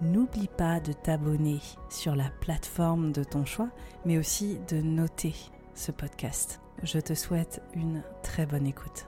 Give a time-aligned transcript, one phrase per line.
[0.00, 3.70] n'oublie pas de t'abonner sur la plateforme de ton choix,
[4.04, 5.34] mais aussi de noter
[5.74, 6.60] ce podcast.
[6.82, 9.06] Je te souhaite une très bonne écoute.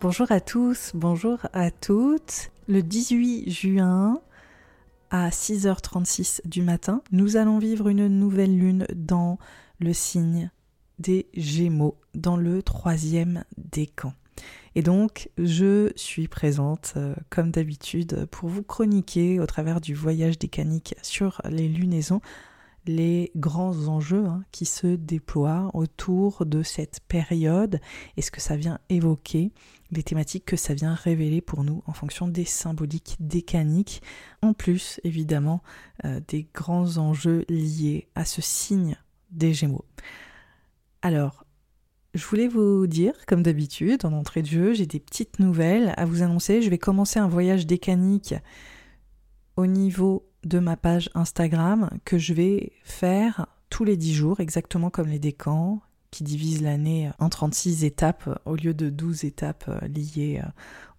[0.00, 2.50] Bonjour à tous, bonjour à toutes.
[2.68, 4.20] Le 18 juin
[5.10, 9.38] à 6h36 du matin, nous allons vivre une nouvelle lune dans
[9.78, 10.50] le signe
[10.98, 14.12] des Gémeaux, dans le troisième décan.
[14.74, 20.38] Et donc, je suis présente, euh, comme d'habitude, pour vous chroniquer au travers du voyage
[20.38, 22.20] décanique sur les lunaisons
[22.86, 27.80] les grands enjeux hein, qui se déploient autour de cette période
[28.16, 29.52] et ce que ça vient évoquer,
[29.90, 34.02] les thématiques que ça vient révéler pour nous en fonction des symboliques décaniques,
[34.42, 35.62] en plus évidemment
[36.04, 38.96] euh, des grands enjeux liés à ce signe
[39.30, 39.84] des Gémeaux.
[41.02, 41.44] Alors,
[42.14, 46.04] je voulais vous dire, comme d'habitude, en entrée de jeu, j'ai des petites nouvelles à
[46.04, 46.60] vous annoncer.
[46.60, 48.34] Je vais commencer un voyage décanique
[49.56, 54.90] au niveau de ma page Instagram que je vais faire tous les 10 jours, exactement
[54.90, 60.42] comme les décans, qui divisent l'année en 36 étapes au lieu de 12 étapes liées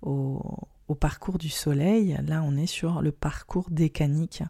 [0.02, 0.42] au,
[0.88, 2.18] au parcours du soleil.
[2.26, 4.44] Là, on est sur le parcours décanique.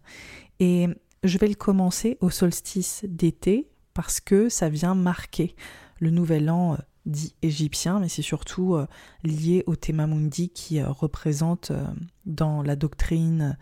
[0.60, 0.88] Et
[1.24, 5.56] je vais le commencer au solstice d'été parce que ça vient marquer
[6.02, 8.86] le nouvel an euh, dit égyptien, mais c'est surtout euh,
[9.24, 11.72] lié au Thema Mundi qui euh, représente
[12.26, 13.58] dans la doctrine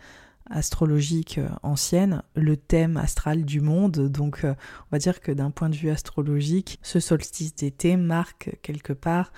[0.50, 4.10] astrologique ancienne le thème astral du monde.
[4.10, 4.56] Donc on
[4.92, 9.32] va dire que d'un point de vue astrologique, ce solstice d'été marque quelque part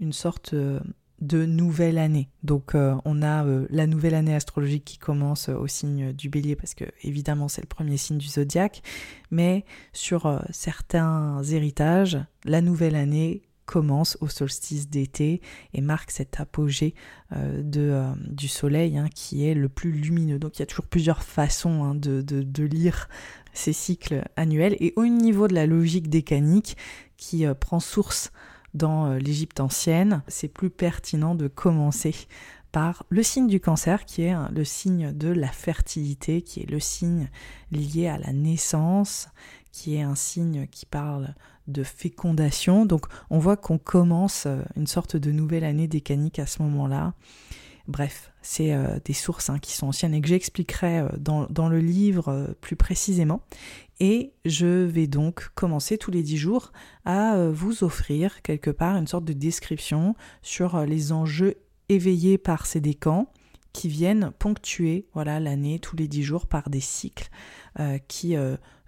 [0.00, 0.54] une sorte
[1.20, 2.28] de nouvelle année.
[2.42, 6.56] Donc euh, on a euh, la nouvelle année astrologique qui commence au signe du bélier
[6.56, 8.82] parce que évidemment c'est le premier signe du zodiaque,
[9.30, 15.40] mais sur euh, certains héritages, la nouvelle année commence au solstice d'été
[15.74, 16.94] et marque cet apogée
[17.32, 20.38] du soleil hein, qui est le plus lumineux.
[20.38, 23.08] Donc il y a toujours plusieurs façons hein, de, de, lire
[23.54, 26.76] ces cycles annuels et au niveau de la logique décanique
[27.16, 28.30] qui prend source
[28.76, 32.14] dans euh, l'Égypte ancienne, c'est plus pertinent de commencer
[32.72, 36.80] par le signe du cancer qui est le signe de la fertilité, qui est le
[36.80, 37.30] signe
[37.72, 39.28] lié à la naissance,
[39.72, 41.34] qui est un signe qui parle
[41.68, 42.86] de fécondation.
[42.86, 47.14] Donc on voit qu'on commence euh, une sorte de nouvelle année décanique à ce moment-là.
[47.88, 51.78] Bref, c'est euh, des sources hein, qui sont anciennes et que j'expliquerai euh, dans, le
[51.78, 53.42] livre euh, plus précisément.
[54.00, 56.72] Et je vais donc commencer tous les dix jours
[57.04, 61.54] à vous offrir quelque part une sorte de description sur les enjeux
[61.88, 63.32] éveillés par ces décans
[63.72, 67.30] qui viennent ponctuer voilà l'année tous les dix jours par des cycles
[68.06, 68.36] qui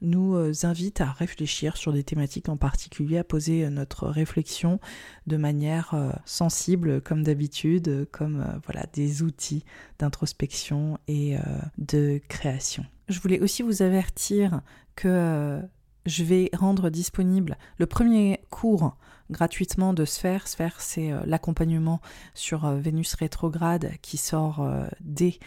[0.03, 4.81] nous euh, invite à réfléchir sur des thématiques en particulier, à poser euh, notre réflexion
[5.26, 9.64] de manière euh, sensible comme d'habitude, comme voilà des outils
[9.98, 11.36] d'introspection et
[11.78, 12.84] de création.
[13.09, 14.60] Je voulais aussi vous avertir
[14.97, 15.60] que
[16.09, 18.97] je vais rendre disponible le premier cours
[19.31, 20.49] gratuitement de Sphère.
[20.49, 22.01] Sphère, c'est euh, l'accompagnement
[22.34, 25.39] sur euh, Vénus rétrograde qui sort euh, dès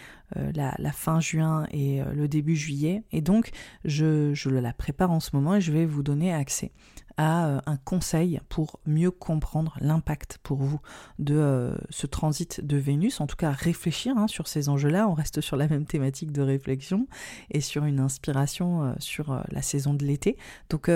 [0.54, 3.04] la, fin juin et le début juillet.
[3.12, 3.52] Et donc,
[3.84, 6.72] je, je, la prépare en ce moment et je vais vous donner accès
[7.18, 10.80] à un conseil pour mieux comprendre l'impact pour vous
[11.20, 15.42] de ce transit de Vénus, en tout cas réfléchir hein, sur ces enjeux-là, on reste
[15.42, 17.08] sur la même thématique de réflexion
[17.50, 20.38] et sur une inspiration sur la saison de l'été.
[20.70, 20.90] Donc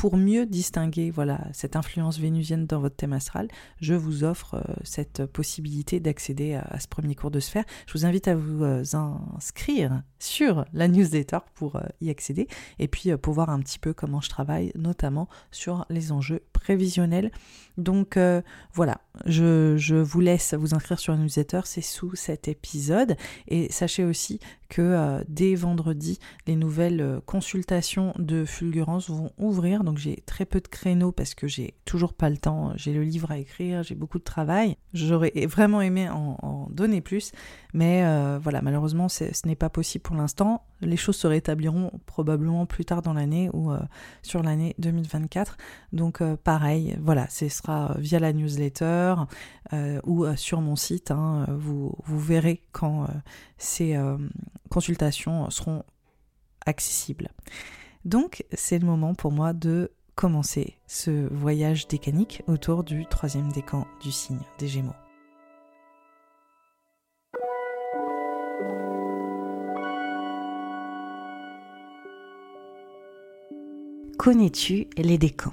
[0.00, 3.48] pour mieux distinguer voilà cette influence vénusienne dans votre thème astral,
[3.82, 7.64] je vous offre euh, cette possibilité d'accéder à, ce premier cours de sphère.
[7.86, 12.48] Je vous invite à vous euh, inscrire sur la newsletter pour euh, y accéder
[12.78, 17.32] et puis pour voir un petit peu comment je travaille, notamment sur les enjeux prévisionnel.
[17.80, 18.42] Donc euh,
[18.74, 23.16] voilà, je, vous laisse vous inscrire sur la newsletter, c'est sous cet épisode.
[23.48, 29.82] Et sachez aussi que euh, dès vendredi, les nouvelles euh, consultations de Fulgurance vont ouvrir.
[29.82, 32.72] Donc j'ai très peu de créneaux parce que j'ai toujours pas le temps.
[32.76, 34.76] J'ai le livre à écrire, j'ai beaucoup de travail.
[34.92, 37.32] J'aurais vraiment aimé en, donner plus,
[37.72, 38.04] mais
[38.38, 40.64] voilà, malheureusement, ce n'est pas possible pour l'instant.
[40.80, 43.72] Les choses se rétabliront probablement plus tard dans l'année ou
[44.22, 45.56] sur l'année 2024.
[45.92, 49.14] Donc pareil, voilà, ce sera via la newsletter
[49.72, 51.12] euh, ou euh, sur mon site.
[51.12, 53.06] Hein, vous, verrez quand euh,
[53.56, 53.96] ces
[54.68, 55.84] consultations seront
[56.66, 57.28] accessibles.
[58.04, 63.86] Donc c'est le moment pour moi de commencer ce voyage décanique autour du troisième décan
[64.02, 64.90] du signe des Gémeaux.
[74.18, 75.52] Connais-tu les décans?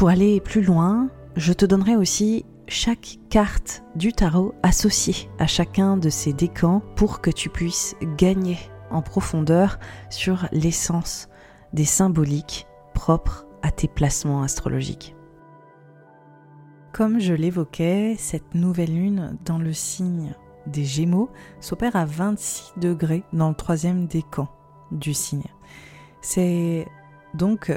[0.00, 5.98] Pour aller plus loin, je te donnerai aussi chaque carte du tarot associée à chacun
[5.98, 8.56] de ces décans pour que tu puisses gagner
[8.90, 11.28] en profondeur sur l'essence
[11.74, 15.14] des symboliques propres à tes placements astrologiques.
[16.94, 20.32] Comme je l'évoquais, cette nouvelle lune dans le signe
[20.66, 21.28] des Gémeaux
[21.60, 24.48] s'opère à 26 degrés dans le troisième décan
[24.92, 25.44] du signe.
[26.22, 26.88] C'est
[27.34, 27.70] donc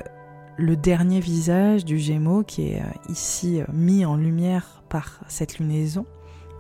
[0.58, 5.60] le dernier visage du Gémeaux qui est euh, ici euh, mis en lumière par cette
[5.60, 6.06] lunaison.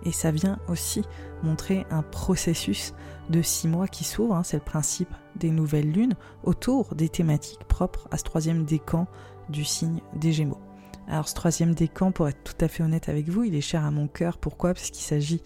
[0.05, 1.03] Et ça vient aussi
[1.43, 2.93] montrer un processus
[3.29, 7.63] de six mois qui s'ouvre, hein, c'est le principe des nouvelles lunes, autour des thématiques
[7.69, 9.07] propres à ce troisième décan
[9.49, 10.59] du signe des Gémeaux.
[11.07, 13.85] Alors ce troisième décan, pour être tout à fait honnête avec vous, il est cher
[13.85, 14.37] à mon cœur.
[14.37, 14.73] Pourquoi?
[14.73, 15.41] Parce qu'il s'agit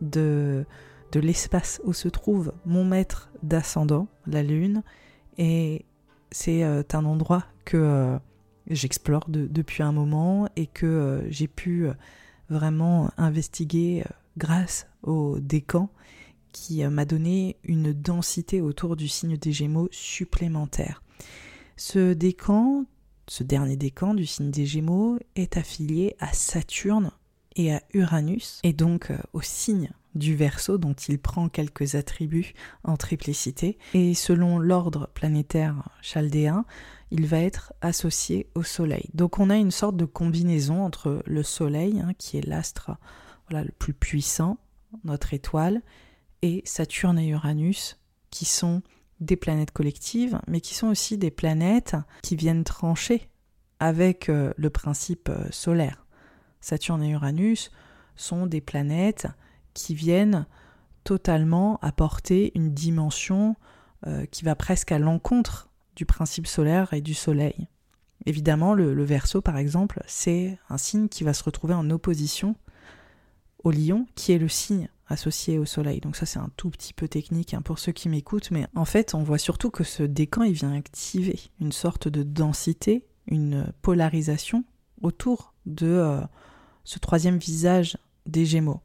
[0.00, 0.64] de,
[1.12, 4.82] de l'espace où se trouve mon maître d'ascendant, la lune,
[5.36, 5.84] et
[6.30, 8.18] c'est euh, un endroit que euh,
[8.68, 11.88] j'explore depuis un moment et que euh, j'ai pu
[12.50, 14.04] vraiment investiguer
[14.36, 15.90] grâce au décan
[16.52, 21.02] qui m'a donné une densité autour du signe des Gémeaux supplémentaire.
[21.76, 22.86] Ce décan,
[23.26, 27.10] ce dernier décan du signe des Gémeaux, est affilié à Saturne
[27.54, 32.96] et à Uranus, et donc au signe du Verseau dont il prend quelques attributs en
[32.96, 36.64] triplicité et selon l'ordre planétaire chaldéen,
[37.10, 39.08] il va être associé au Soleil.
[39.14, 42.92] Donc on a une sorte de combinaison entre le Soleil, hein, qui est l'astre
[43.50, 44.58] le plus puissant,
[45.04, 45.82] notre étoile,
[46.42, 47.98] et Saturne et Uranus,
[48.30, 48.82] qui sont
[49.20, 53.28] des planètes collectives, mais qui sont aussi des planètes qui viennent trancher
[53.80, 56.06] avec euh, le principe euh, solaire.
[56.60, 57.70] Saturne et Uranus
[58.16, 59.26] sont des planètes
[59.78, 60.44] qui viennent
[61.04, 63.54] totalement apporter une dimension
[64.06, 67.68] euh, qui va presque à l'encontre du principe solaire et du soleil.
[68.26, 72.56] Évidemment, le, verso, par exemple, c'est un signe qui va se retrouver en opposition
[73.62, 76.00] au lion, qui est le signe associé au soleil.
[76.00, 78.84] Donc ça, c'est un tout petit peu technique hein, pour ceux qui m'écoutent, mais en
[78.84, 83.72] fait, on voit surtout que ce décan, il vient activer une sorte de densité, une
[83.80, 84.64] polarisation
[85.02, 86.20] autour de euh,
[86.82, 88.82] ce troisième visage des Gémeaux.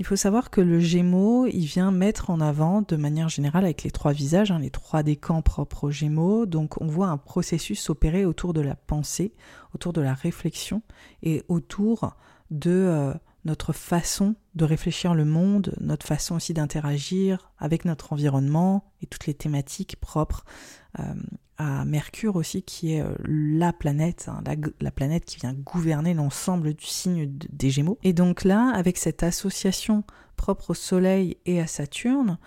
[0.00, 3.84] Il faut savoir que le Gémeaux, il vient mettre en avant, de manière générale, avec
[3.84, 7.80] les trois visages, hein, les trois décans propres au Gémeaux, donc on voit un processus
[7.80, 9.34] s'opérer autour de la pensée,
[9.72, 10.82] autour de la réflexion
[11.22, 12.16] et autour
[12.50, 18.90] de euh, notre façon de réfléchir le monde, notre façon aussi d'interagir avec notre environnement
[19.00, 20.44] et toutes les thématiques propres
[20.98, 21.14] euh,
[21.56, 24.42] à Mercure aussi, qui est euh, la planète, hein,
[24.80, 27.98] la, planète qui vient gouverner l'ensemble du signe des Gémeaux.
[28.02, 30.04] Et donc là, avec cette association
[30.36, 32.38] propre au Soleil et à Saturne,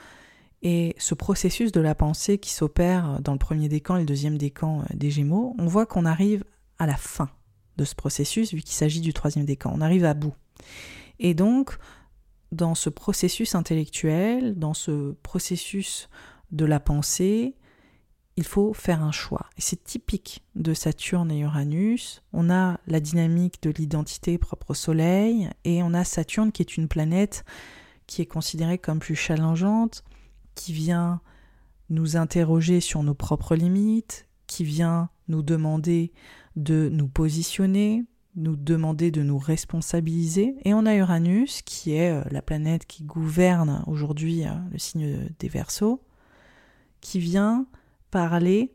[0.63, 4.37] et ce processus de la pensée qui s'opère dans le premier décan et le deuxième
[4.37, 6.43] décan euh, des Gémeaux, on voit qu'on arrive
[6.79, 7.29] à la fin
[7.77, 9.71] de ce processus, vu qu'il s'agit du troisième décan.
[9.73, 10.33] On arrive à bout.
[11.19, 11.77] Et donc,
[12.51, 16.09] dans ce processus intellectuel, dans ce processus
[16.51, 17.55] de la pensée,
[18.37, 19.47] il faut faire un choix.
[19.57, 22.23] Et c'est typique de Saturne et Uranus.
[22.33, 26.77] On a la dynamique de l'identité propre au Soleil, et on a Saturne qui est
[26.77, 27.43] une planète
[28.05, 30.03] qui est considérée comme plus challengeante,
[30.55, 31.19] qui vient
[31.89, 36.13] nous interroger sur nos propres limites, qui vient nous demander
[36.55, 40.55] de nous positionner, nous demander de nous responsabiliser.
[40.63, 45.29] Et on a Uranus, qui est euh, la planète qui gouverne aujourd'hui euh, le signe
[45.39, 46.01] des Verseaux,
[47.01, 47.65] qui vient
[48.11, 48.73] parler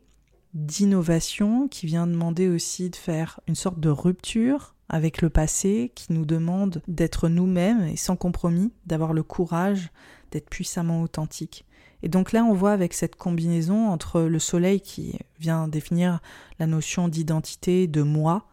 [0.53, 6.13] d'innovation, qui vient demander aussi de faire une sorte de rupture avec le passé, qui
[6.13, 9.89] nous demande d'être nous-mêmes et sans compromis, d'avoir le courage
[10.31, 11.65] d'être puissamment authentique.
[12.03, 16.19] Et donc là, on voit avec cette combinaison entre le soleil qui vient définir
[16.59, 18.47] la notion d'identité, de moi,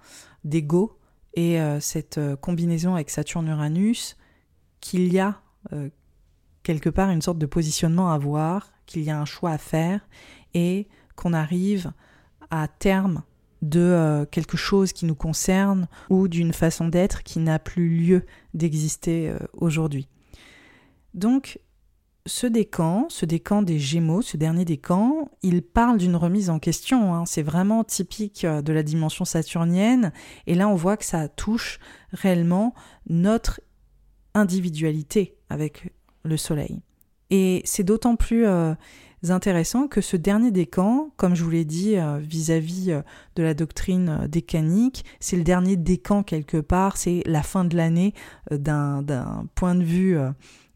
[0.45, 0.97] d'ego,
[1.35, 4.17] et euh, cette euh, combinaison avec Saturne-Uranus,
[4.81, 5.41] qu'il y a
[5.73, 5.91] euh,
[6.63, 10.01] quelque part une sorte de positionnement à voir, qu'il y a un choix à faire,
[10.55, 11.93] et qu'on arrive
[12.51, 13.23] à terme
[13.63, 19.35] de quelque chose qui nous concerne ou d'une façon d'être qui n'a plus lieu d'exister
[19.53, 20.09] aujourd'hui.
[21.13, 21.61] Donc
[22.27, 27.15] ce décan, ce décan des Gémeaux, ce dernier décan, il parle d'une remise en question.
[27.15, 27.25] Hein.
[27.27, 30.13] C'est vraiment typique euh, de la dimension saturnienne.
[30.47, 31.79] Et là, on voit que ça touche
[32.13, 32.75] réellement
[33.09, 33.61] notre
[34.35, 35.93] individualité avec
[36.23, 36.83] le Soleil.
[37.31, 38.75] Et c'est d'autant plus euh,
[39.29, 43.01] intéressant que ce dernier décan, comme je vous l'ai dit euh, vis-à-vis
[43.37, 48.15] de la doctrine décanique, c'est le dernier décan quelque part, c'est la fin de l'année
[48.51, 49.05] d'un
[49.55, 50.17] point de vue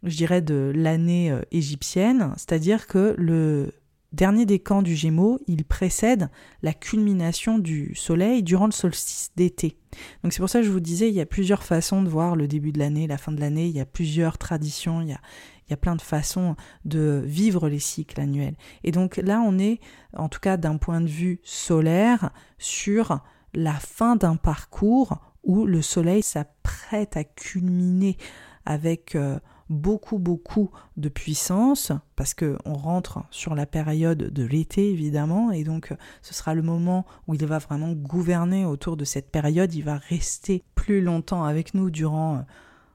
[0.05, 3.73] je dirais, de l'année euh, égyptienne, c'est-à-dire que le
[4.13, 6.29] dernier décan du Gémeaux, il précède
[6.63, 9.77] la culmination du Soleil durant le solstice d'été.
[10.23, 12.37] Donc c'est pour ça que je vous disais, il y a plusieurs façons de voir
[12.37, 15.13] le début de l'année, la fin de l'année, il y a plusieurs traditions, il y
[15.13, 15.21] a,
[15.67, 18.57] il y a plein de façons de vivre les cycles annuels.
[18.83, 19.81] Et donc là, on est,
[20.17, 23.21] en tout cas d'un point de vue solaire, sur
[23.55, 28.17] la fin d'un parcours où le Soleil s'apprête à culminer
[28.65, 29.15] avec...
[29.15, 29.39] Euh,
[29.71, 35.65] beaucoup beaucoup de puissance parce que on rentre sur la période de l'été évidemment et
[35.65, 39.83] donc ce sera le moment où il va vraiment gouverner autour de cette période, il
[39.83, 42.45] va rester plus longtemps avec nous durant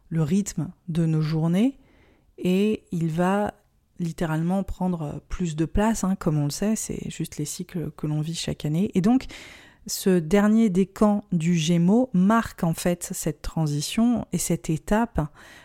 [0.09, 1.79] le rythme de nos journées
[2.43, 3.53] et il va
[3.99, 8.07] littéralement prendre plus de place, hein, comme on le sait, c'est juste les cycles que
[8.07, 8.91] l'on vit chaque année.
[8.95, 9.27] Et donc,
[9.87, 15.21] ce dernier décan du Gémeaux marque en fait cette transition et cette étape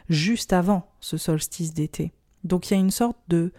[0.08, 2.12] juste avant ce solstice d'été.
[2.42, 3.52] Donc il y a une sorte de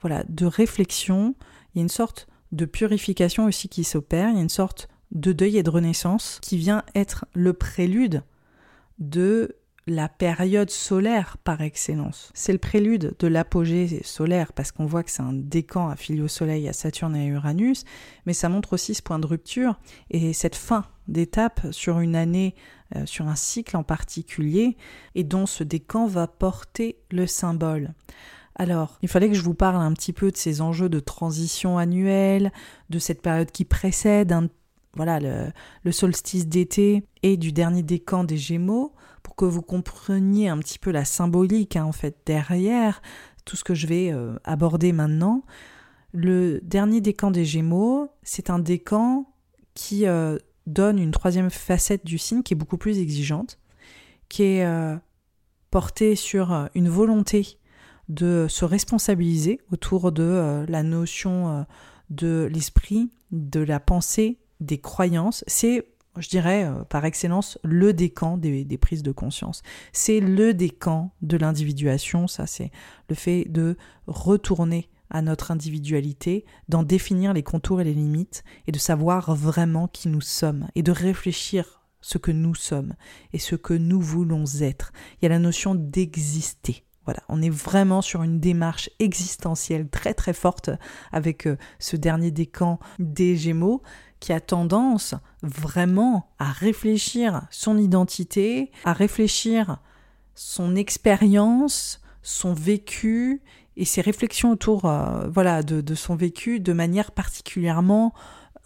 [0.00, 1.34] voilà, de réflexion,
[1.74, 4.88] il y a une sorte de purification aussi qui s'opère, il y a une sorte
[5.12, 8.22] de deuil et de renaissance qui vient être le prélude
[8.98, 9.56] de
[9.86, 12.30] la période solaire par excellence.
[12.34, 16.28] C'est le prélude de l'apogée solaire parce qu'on voit que c'est un décan affilié au
[16.28, 17.84] Soleil, à Saturne et à Uranus,
[18.26, 19.78] mais ça montre aussi ce point de rupture
[20.10, 22.54] et cette fin d'étape sur une année,
[22.94, 24.76] euh, sur un cycle en particulier,
[25.14, 27.92] et dont ce décan va porter le symbole.
[28.54, 31.78] Alors, il fallait que je vous parle un petit peu de ces enjeux de transition
[31.78, 32.52] annuelle,
[32.90, 34.50] de cette période qui précède
[34.94, 35.52] voilà, le,
[35.84, 38.92] le solstice d'été et du dernier décan des Gémeaux,
[39.30, 43.00] pour que vous compreniez un petit peu la symbolique hein, en fait derrière
[43.44, 45.44] tout ce que je vais euh, aborder maintenant.
[46.12, 49.32] Le dernier décan des Gémeaux, c'est un décan
[49.74, 53.60] qui euh, donne une troisième facette du signe qui est beaucoup plus exigeante,
[54.28, 54.96] qui est euh,
[55.70, 57.60] portée sur une volonté
[58.08, 61.64] de se responsabiliser autour de la notion
[62.10, 65.44] de l'esprit, de la pensée, des croyances.
[65.46, 69.62] C'est je dirais euh, par excellence le décan des, prises de conscience.
[69.92, 72.70] C'est le décan de l'individuation, ça c'est
[73.08, 73.76] le fait de
[74.06, 79.88] retourner à notre individualité, d'en définir les contours et les limites, et de savoir vraiment
[79.88, 82.94] qui nous sommes, et de réfléchir ce que nous sommes
[83.32, 84.92] et ce que nous voulons être.
[85.16, 86.84] Il y a la notion d'exister.
[87.04, 90.70] Voilà, on est vraiment sur une démarche existentielle très très forte
[91.12, 93.82] avec euh, ce dernier décan des Gémeaux
[94.20, 99.78] qui a tendance vraiment à réfléchir son identité, à réfléchir
[100.34, 103.42] son expérience, son vécu
[103.76, 108.12] et ses réflexions autour euh, voilà, de, son vécu de manière particulièrement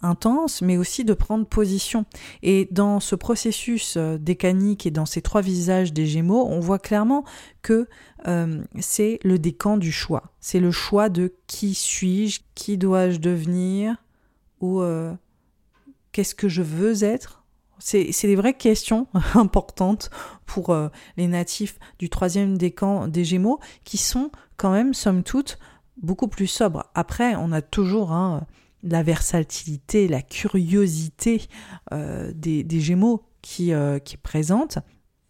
[0.01, 2.05] intense, mais aussi de prendre position.
[2.43, 6.79] Et dans ce processus euh, décanique et dans ces trois visages des Gémeaux, on voit
[6.79, 7.23] clairement
[7.61, 7.87] que
[8.27, 10.33] euh, c'est le décan du choix.
[10.41, 13.95] C'est le choix de qui suis-je, qui dois-je devenir,
[14.61, 14.81] ou
[16.15, 17.43] qu'est-ce que je veux être.
[17.77, 20.09] C'est des vraies questions importantes
[20.45, 25.59] pour euh, les natifs du troisième décan des Gémeaux, qui sont quand même, somme toute,
[26.01, 26.85] beaucoup plus sobres.
[26.95, 28.47] Après, on a toujours hein,
[28.81, 31.49] la versatilité, la curiosité
[31.91, 34.77] euh, des, Gémeaux qui, euh, présente.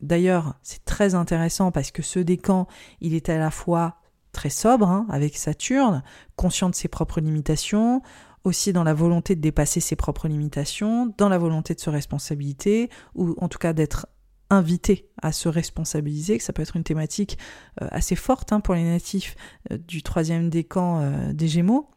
[0.02, 2.68] D'ailleurs, c'est très intéressant parce que ce décan,
[3.02, 3.96] il est à la fois
[4.34, 6.04] très sobre, hein, avec Saturne,
[6.36, 8.04] conscient de ses propres limitations,
[8.46, 12.90] aussi dans la volonté de dépasser ses propres limitations, dans la volonté de se responsabiliser,
[13.16, 14.08] ou en tout cas d'être
[14.52, 17.38] invité à se responsabiliser, que ça peut être une thématique
[17.82, 19.36] euh, assez forte hein, pour les natifs
[19.72, 21.90] euh, du troisième décan euh, des Gémeaux.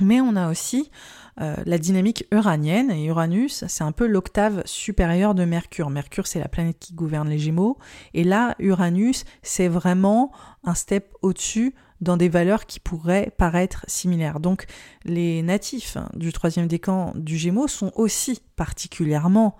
[0.00, 0.90] Mais on a aussi
[1.36, 5.88] la dynamique uranienne, et Uranus, c'est un peu l'octave supérieure de Mercure.
[5.88, 7.78] Mercure, c'est la planète qui gouverne les Gémeaux,
[8.12, 10.32] et là, Uranus, c'est vraiment
[10.64, 14.40] un step au-dessus dans des valeurs qui pourraient paraître similaires.
[14.40, 14.66] Donc
[15.04, 19.56] les natifs du troisième décan du Gémeaux sont aussi particulièrement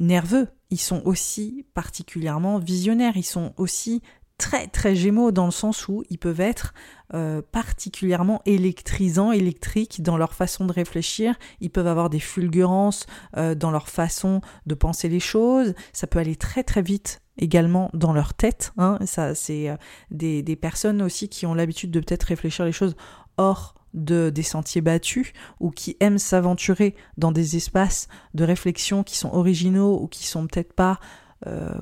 [0.00, 4.02] nerveux, ils sont aussi particulièrement visionnaires, ils sont aussi
[4.42, 6.74] très très gémeaux dans le sens où ils peuvent être
[7.14, 13.06] euh, particulièrement électrisants, électriques dans leur façon de réfléchir, ils peuvent avoir des fulgurances
[13.36, 17.88] euh, dans leur façon de penser les choses, ça peut aller très très vite également
[17.94, 18.98] dans leur tête, hein.
[19.34, 19.76] c'est euh,
[20.10, 22.96] des, personnes aussi qui ont l'habitude de peut-être réfléchir les choses
[23.36, 29.16] hors de, des sentiers battus ou qui aiment s'aventurer dans des espaces de réflexion qui
[29.16, 30.98] sont originaux ou qui sont peut-être pas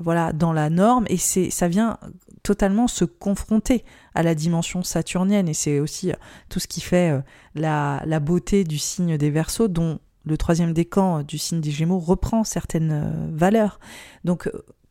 [0.01, 1.05] voilà dans la norme.
[1.09, 1.97] Et c'est ça vient
[2.43, 3.83] totalement se confronter
[4.15, 5.47] à la dimension saturnienne.
[5.47, 6.15] Et c'est aussi euh,
[6.49, 7.21] tout ce qui fait euh,
[7.55, 11.99] la, la, beauté du signe des Verseaux dont le troisième décan du signe des Gémeaux
[11.99, 13.79] reprend certaines valeurs.
[14.23, 14.49] Donc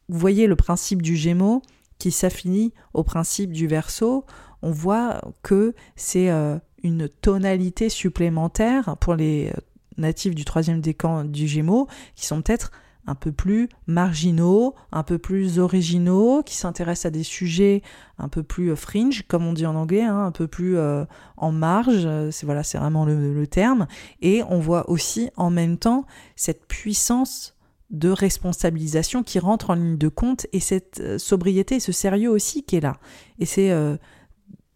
[0.09, 1.62] vous voyez le principe du Gémeaux
[1.98, 4.24] qui s'affinit au principe du Verseau.
[4.62, 6.30] On voit que c'est
[6.83, 9.61] une tonalité supplémentaire pour les euh,
[9.98, 12.72] natifs du troisième décan du Gémeaux, qui sont peut-être
[13.11, 17.83] un peu plus marginaux, un peu plus originaux, qui s'intéressent à des sujets
[18.18, 21.05] un peu plus euh, fringe, comme on dit en anglais, hein, un peu plus euh,
[21.37, 23.87] en marge, c'est voilà, c'est vraiment le, terme.
[24.23, 26.05] Et on voit aussi en même temps
[26.37, 27.57] cette puissance
[27.90, 32.77] de responsabilisation qui rentre en ligne de compte et cette sobriété ce sérieux aussi qui
[32.77, 32.99] est là.
[33.40, 33.73] Et c'est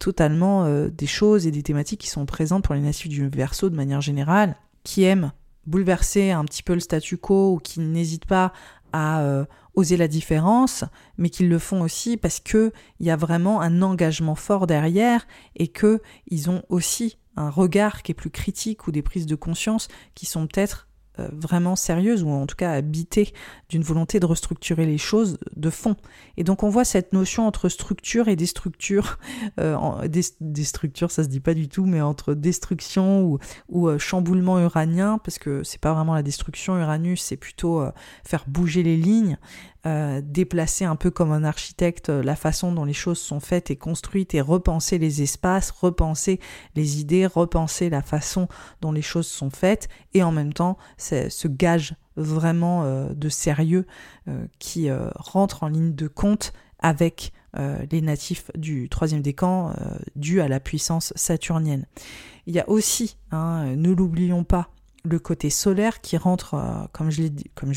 [0.05, 3.71] totalement euh, des choses et des thématiques qui sont présentes pour les natifs du verso
[3.71, 5.33] de manière générale, qui aiment
[5.67, 8.53] bouleverser un petit peu le statu quo ou qui n'hésitent pas
[8.93, 10.85] à euh, oser la différence,
[11.19, 15.27] mais qui le font aussi parce que il y a vraiment un engagement fort derrière
[15.57, 19.35] et que ils ont aussi un regard qui est plus critique ou des prises de
[19.35, 23.33] conscience qui sont peut-être vraiment sérieuse ou en tout cas habitée
[23.69, 25.97] d'une volonté de restructurer les choses de fond.
[26.37, 29.19] Et donc on voit cette notion entre structure et destructure,
[29.61, 33.99] euh, des, structures ça se dit pas du tout, mais entre destruction ou, ou euh,
[33.99, 37.91] chamboulement uranien, parce que c'est pas vraiment la destruction, Uranus c'est plutôt euh,
[38.25, 39.39] faire bouger les lignes,
[39.87, 43.71] euh, déplacer un peu comme un architecte euh, la façon dont les choses sont faites
[43.71, 46.41] et construites et repenser les espaces, repenser
[46.75, 48.49] les idées, repenser la façon
[48.81, 53.87] dont les choses sont faites et en même temps ce gage vraiment euh, de sérieux
[54.59, 57.33] qui rentre en ligne de compte avec
[57.91, 59.75] les natifs du troisième décan
[60.17, 61.87] dû à la puissance saturnienne.
[62.47, 64.71] Il y a aussi, hein, ne l'oublions pas,
[65.05, 67.23] le côté solaire qui rentre, euh, comme je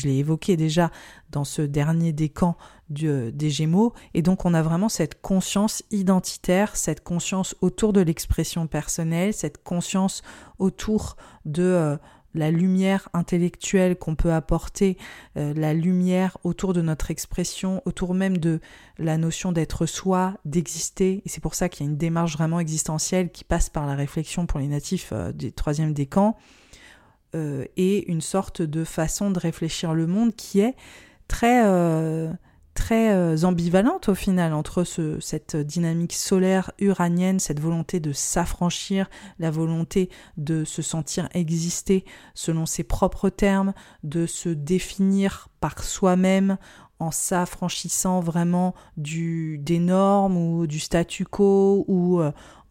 [0.06, 0.90] l'ai évoqué déjà
[1.30, 2.56] dans ce dernier décan
[2.88, 8.00] du, des Gémeaux, et donc on a vraiment cette conscience identitaire, cette conscience autour de
[8.00, 10.22] l'expression personnelle, cette conscience
[10.58, 11.96] autour de euh,
[12.34, 14.96] la lumière intellectuelle qu'on peut apporter,
[15.36, 18.60] euh, la lumière autour de notre expression, autour même de
[18.96, 21.22] la notion d'être soi, d'exister.
[21.26, 23.94] Et c'est pour ça qu'il y a une démarche vraiment existentielle qui passe par la
[23.94, 26.36] réflexion pour les natifs du troisième décan.
[27.34, 30.74] Euh, et une sorte de façon de réfléchir le monde qui est
[31.28, 32.32] très, euh,
[32.72, 39.10] très euh, ambivalente au final entre ce, cette dynamique solaire uranienne, cette volonté de s'affranchir,
[39.38, 46.56] la volonté de se sentir exister selon ses propres termes, de se définir par soi-même
[46.98, 52.22] en s'affranchissant vraiment du, des normes ou du statu quo ou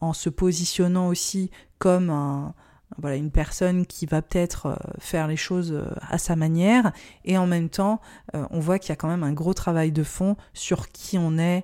[0.02, 2.56] en se positionnant aussi comme un,
[3.00, 6.92] voilà une personne qui va peut-être faire les choses à sa manière
[7.26, 8.02] et en même temps
[8.34, 11.38] on voit qu'il y a quand même un gros travail de fond sur qui on
[11.38, 11.64] est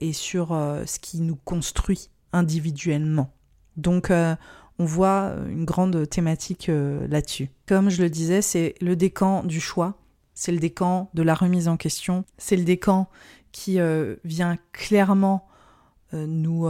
[0.00, 3.32] et sur ce qui nous construit individuellement.
[3.76, 7.50] Donc on voit une grande thématique là-dessus.
[7.66, 9.98] Comme je le disais, c'est le décan du choix,
[10.34, 13.08] c'est le décan de la remise en question, c'est le décan
[13.52, 13.78] qui
[14.24, 15.46] vient clairement
[16.12, 16.68] nous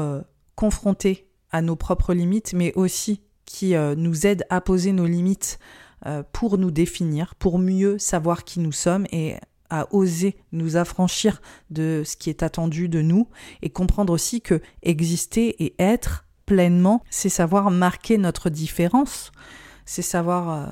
[0.54, 5.59] confronter à nos propres limites, mais aussi qui euh, nous aide à poser nos limites
[6.07, 9.37] euh, pour nous définir, pour mieux savoir qui nous sommes et
[9.70, 13.28] à oser nous affranchir de ce qui est attendu de nous
[13.62, 19.33] et comprendre aussi que exister et être pleinement, c'est savoir marquer notre différence,
[19.87, 20.66] c'est savoir euh,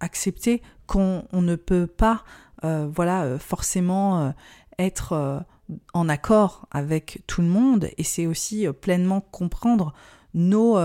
[0.00, 2.24] accepter qu'on ne peut pas
[2.62, 4.34] voilà forcément
[4.80, 5.44] être
[5.92, 9.92] en accord avec tout le monde et c'est aussi pleinement comprendre
[10.34, 10.76] nos,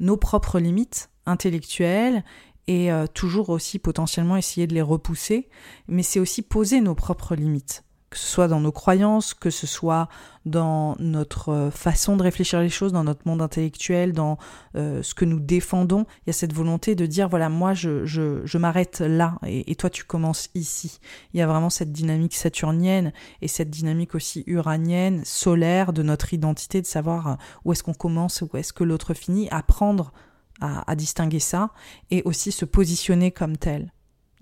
[0.00, 2.24] nos propres limites intellectuelles
[2.66, 5.48] et euh, toujours aussi potentiellement essayer de les repousser,
[5.88, 9.68] mais c'est aussi poser nos propres limites que ce soit dans nos croyances, que ce
[9.68, 10.08] soit
[10.44, 14.36] dans notre euh, façon de réfléchir les choses, dans notre monde intellectuel, dans
[14.74, 16.06] euh, ce que nous défendons.
[16.22, 19.76] Il y a cette volonté de dire, voilà, moi, je, je, je m'arrête là et,
[19.76, 20.98] toi, tu commences ici.
[21.32, 26.34] Il y a vraiment cette dynamique saturnienne et cette dynamique aussi uranienne, solaire de notre
[26.34, 30.12] identité, de savoir euh, où est-ce qu'on commence, où est-ce que l'autre finit, apprendre
[30.60, 31.70] à, à distinguer ça
[32.10, 33.92] et aussi se positionner comme tel.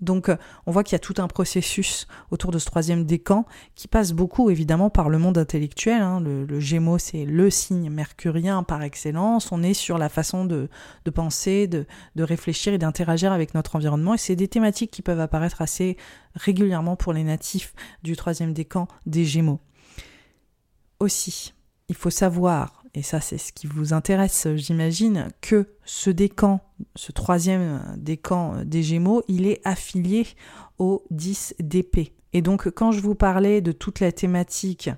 [0.01, 3.45] Donc euh, on voit qu'il y a tout un processus autour de ce troisième décan
[3.75, 6.01] qui passe beaucoup évidemment par le monde intellectuel.
[6.01, 6.21] Hein.
[6.21, 9.51] Le, Gémeaux c'est le signe mercurien par excellence.
[9.51, 10.69] On est sur la façon de,
[11.13, 11.85] penser, de,
[12.15, 14.13] de, réfléchir et d'interagir avec notre environnement.
[14.13, 15.97] Et c'est des thématiques qui peuvent apparaître assez
[16.35, 19.59] régulièrement pour les natifs du troisième décan des Gémeaux.
[20.99, 21.53] Aussi,
[21.89, 26.61] il faut savoir et ça c'est ce qui vous intéresse, j'imagine, que ce décan,
[26.95, 30.27] ce troisième décan des Gémeaux, il est affilié
[30.77, 32.13] au 10 d'épée.
[32.33, 34.89] Et donc quand je vous parlais de toute la thématique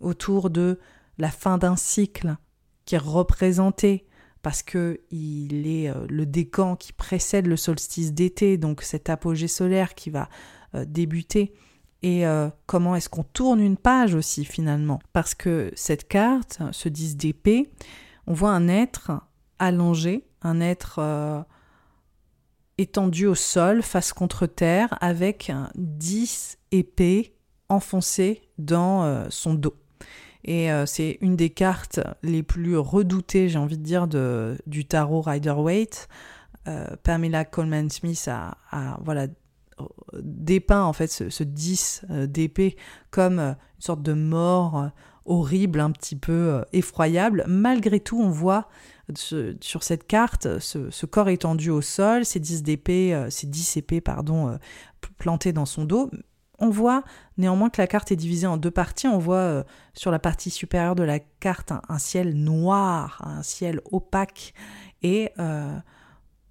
[0.00, 0.78] autour de
[1.18, 2.36] la fin d'un cycle
[2.84, 4.06] qui est représenté
[4.42, 9.48] parce que il est euh, le décan qui précède le solstice d'été, donc cet apogée
[9.48, 10.28] solaire qui va
[10.74, 11.52] euh, débuter
[12.02, 15.00] et euh, comment est-ce qu'on tourne une page aussi finalement?
[15.12, 17.70] Parce que cette carte, ce 10 d'épée,
[18.26, 19.12] on voit un être
[19.58, 21.42] allongé, un être euh,
[22.78, 27.34] étendu au sol, face contre terre, avec un 10 épées
[27.68, 29.74] enfoncées dans euh, son dos.
[30.42, 36.08] Et c'est une des cartes les plus redoutées, j'ai envie de dire, du tarot Rider-Waite.
[37.02, 39.26] Pamela Coleman Smith a, a voilà,
[40.22, 42.76] dépeint en fait ce, 10 euh, d'épée
[43.10, 44.88] comme euh, une sorte de mort euh,
[45.24, 47.44] horrible, un petit peu effroyable.
[47.46, 48.68] Malgré tout, on voit
[49.14, 54.58] sur cette carte ce, corps étendu au sol, ces 10 d'épée, ces 10 épées pardon,
[55.18, 56.10] plantées dans son dos.
[56.58, 57.04] On voit
[57.36, 59.06] néanmoins que la carte est divisée en deux parties.
[59.06, 59.64] On voit
[59.94, 64.52] sur la partie supérieure de la carte un, ciel noir, un ciel opaque
[65.02, 65.30] et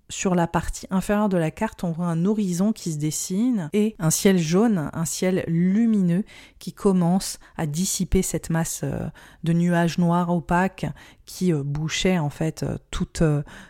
[0.10, 3.96] sur la partie inférieure de la carte, on voit un horizon qui se dessine et
[4.00, 6.24] un ciel jaune, un ciel lumineux
[6.58, 9.08] qui commence à dissiper cette masse euh,
[9.44, 10.88] de nuages noirs opaques
[11.26, 13.08] qui euh, bouchait en fait euh, tout,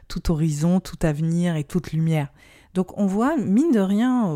[0.08, 2.30] tout horizon, tout avenir et toute lumière.
[2.74, 4.28] Donc on voit, mine de rien,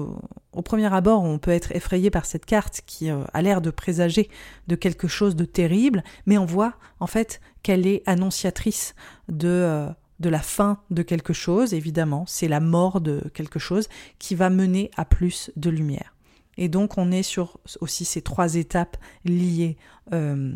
[0.53, 4.27] au premier abord, on peut être effrayé par cette carte qui a l'air de présager
[4.67, 8.95] de quelque chose de terrible, mais on voit en fait qu'elle est annonciatrice
[9.29, 9.87] de
[10.23, 14.49] de la fin de quelque chose, évidemment, c'est la mort de quelque chose qui va
[14.49, 16.15] mener à plus de lumière.
[16.57, 19.77] Et donc on est sur aussi ces trois étapes liées
[20.13, 20.53] euh,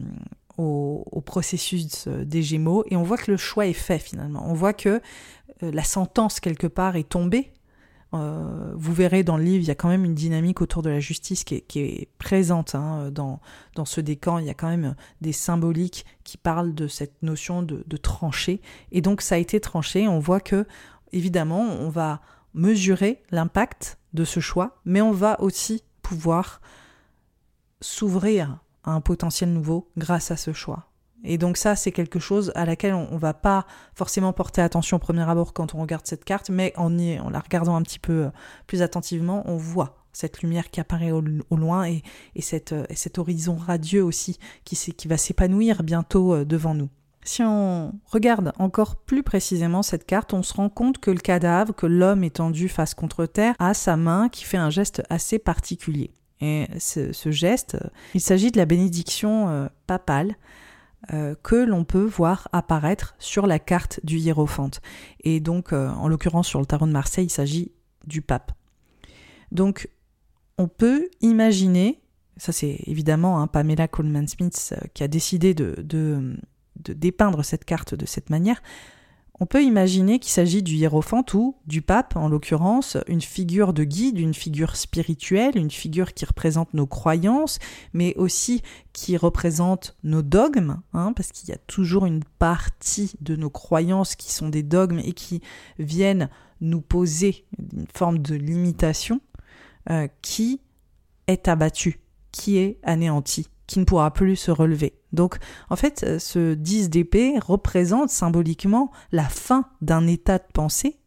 [0.58, 4.46] au, processus des Gémeaux et on voit que le choix est fait finalement.
[4.50, 5.02] On voit que
[5.64, 7.52] euh, la sentence quelque part est tombée
[8.14, 10.90] euh, vous verrez dans le livre, il y a quand même une dynamique autour de
[10.90, 13.40] la justice qui est, présente hein, dans,
[13.76, 14.40] dans ce décan.
[14.40, 18.62] Il y a quand même des symboliques qui parlent de cette notion de, de trancher.
[18.92, 20.08] Et donc ça a été tranché.
[20.08, 20.66] On voit que,
[21.12, 22.22] évidemment, on va
[22.54, 26.62] mesurer l'impact de ce choix, mais on va aussi pouvoir
[27.82, 30.90] s'ouvrir à un potentiel nouveau grâce à ce choix.
[31.24, 34.98] Et donc ça, c'est quelque chose à laquelle on, ne va pas forcément porter attention
[34.98, 37.82] au premier abord quand on regarde cette carte, mais en, y, en la regardant un
[37.82, 38.30] petit peu euh,
[38.68, 42.04] plus attentivement, on voit cette lumière qui apparaît au, loin et,
[42.36, 46.90] et, cette, euh, et, cet horizon radieux aussi qui, va s'épanouir bientôt euh, devant nous.
[47.24, 51.76] Si on regarde encore plus précisément cette carte, on se rend compte que le cadavre,
[51.76, 56.12] que l'homme étendu face contre terre, a sa main qui fait un geste assez particulier.
[56.40, 57.78] Et ce geste,
[58.14, 60.38] il s'agit de la bénédiction papale
[61.14, 64.82] euh, que l'on peut voir apparaître sur la carte du hiérophante.
[65.22, 67.72] Et donc, euh, en l'occurrence, sur le tarot de Marseille, il s'agit
[68.06, 68.52] du pape.
[69.52, 69.90] Donc,
[70.58, 72.02] on peut imaginer,
[72.36, 77.66] ça c'est évidemment hein, Pamela Coleman Smith euh, qui a décidé de, de dépeindre cette
[77.66, 78.62] carte de cette manière,
[79.40, 83.84] on peut imaginer qu'il s'agit du hiérophante ou du pape, en l'occurrence, une figure de
[83.84, 87.60] guide, une figure spirituelle, une figure qui représente nos croyances,
[87.94, 88.62] mais aussi
[88.94, 94.16] qui représente nos dogmes, hein, parce qu'il y a toujours une partie de nos croyances
[94.16, 95.42] qui sont des dogmes et qui
[95.78, 99.22] viennent nous poser une forme de limitation,
[99.90, 100.62] euh, qui
[101.28, 102.00] est abattue,
[102.32, 104.97] qui est anéantie qui ne pourra plus se relever.
[105.18, 111.00] Donc en fait, euh, ce 10 d'épée représente symboliquement la fin d'un état de pensée,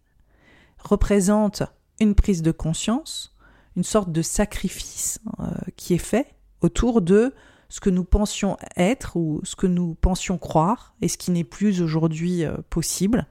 [0.79, 1.63] représente
[2.01, 3.35] une prise de conscience,
[3.77, 5.47] une sorte de sacrifice euh,
[5.77, 7.33] qui est fait autour de
[7.69, 11.45] ce que nous pensions être ou ce que nous pensions croire et ce qui n'est
[11.45, 13.27] plus aujourd'hui euh, possible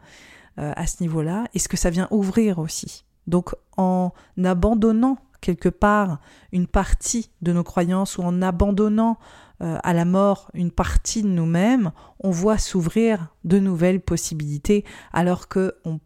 [0.57, 3.05] à ce niveau-là et ce que ça vient ouvrir aussi.
[3.27, 4.11] Donc en
[4.43, 6.19] abandonnant quelque part
[6.51, 9.17] une partie de nos croyances ou en abandonnant
[9.61, 11.91] euh, à la mort une partie de nous-mêmes,
[12.21, 15.99] on voit s'ouvrir de nouvelles possibilités alors que on,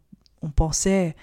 [0.55, 1.15] pensait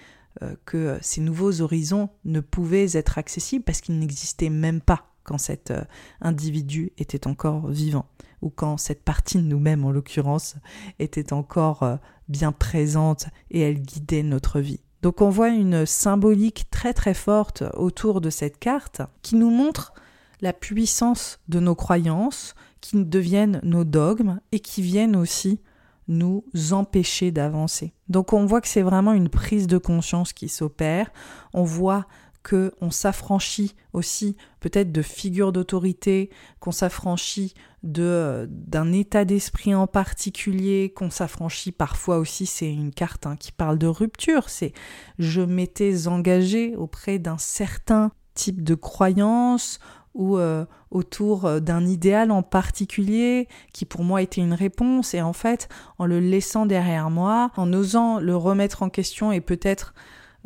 [0.42, 5.38] euh, que ces nouveaux horizons ne pouvaient être accessibles parce qu'ils n'existaient même pas quand
[5.38, 5.82] cet euh,
[6.20, 8.06] individu était encore vivant
[8.42, 10.54] ou quand cette partie de nous-mêmes en l'occurrence
[10.98, 14.80] était encore bien présente et elle guidait notre vie.
[15.02, 19.92] Donc on voit une symbolique très très forte autour de cette carte qui nous montre
[20.40, 25.61] la puissance de nos croyances, qui deviennent nos dogmes et qui viennent aussi
[26.09, 27.94] nous empêcher d'avancer.
[28.09, 31.12] Donc on voit que c'est vraiment une prise de conscience qui s'opère.
[31.55, 32.07] On voit
[32.42, 39.87] que on s'affranchit aussi peut-être de figures d'autorité, qu'on s'affranchit de d'un état d'esprit en
[39.87, 44.72] particulier, qu'on s'affranchit parfois aussi, c'est une carte hein, qui parle de rupture, c'est
[45.18, 49.79] je m'étais engagé auprès d'un certain type de croyance
[50.14, 55.22] ou euh, autour euh, d'un idéal en particulier qui pour moi était une réponse et
[55.22, 55.68] en fait
[55.98, 59.94] en le laissant derrière moi, en osant le remettre en question et peut-être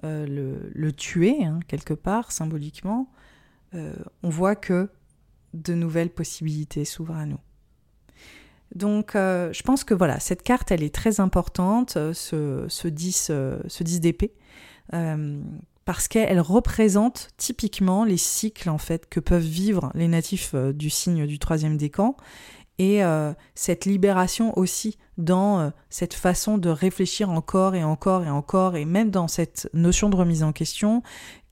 [0.05, 0.27] euh,
[0.75, 3.09] le, tuer, hein, quelque part, symboliquement,
[4.23, 4.89] on voit que
[5.53, 7.41] de nouvelles possibilités s'ouvrent à nous.
[8.73, 13.33] Donc, je pense que voilà, cette carte, elle est très importante, ce, ce 10,
[13.67, 14.33] ce 10 d'épée,
[15.85, 21.27] parce qu'elle représente typiquement les cycles en fait que peuvent vivre les natifs du signe
[21.27, 22.17] du troisième décan.
[22.79, 28.31] Et euh, cette libération aussi dans euh, cette façon de réfléchir encore et encore et
[28.31, 31.03] encore, et même dans cette notion de remise en question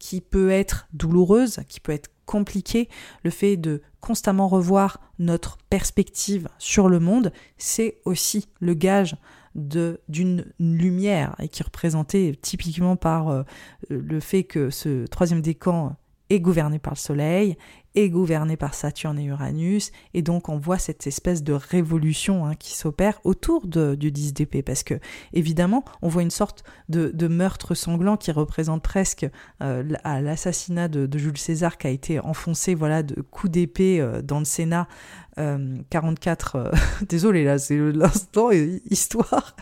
[0.00, 2.88] qui peut être douloureuse, qui peut être compliquée,
[3.22, 9.16] le fait de constamment revoir notre perspective sur le monde, c'est aussi le gage
[9.54, 13.42] d'une lumière et qui est représenté typiquement par euh,
[13.88, 15.96] le fait que ce troisième décan
[16.30, 17.56] est gouverné par le Soleil
[17.94, 22.54] est gouverné par Saturne et Uranus, et donc on voit cette espèce de révolution hein,
[22.54, 24.94] qui s'opère autour du 10 d'épée, parce que
[25.32, 29.26] évidemment on voit une sorte de, meurtre sanglant qui représente presque
[29.62, 34.38] euh, l'assassinat de, Jules César qui a été enfoncé voilà de coups d'épée euh, dans
[34.38, 34.88] le Sénat
[35.36, 36.70] 44 euh,
[37.08, 39.56] désolé là c'est l'instant histoire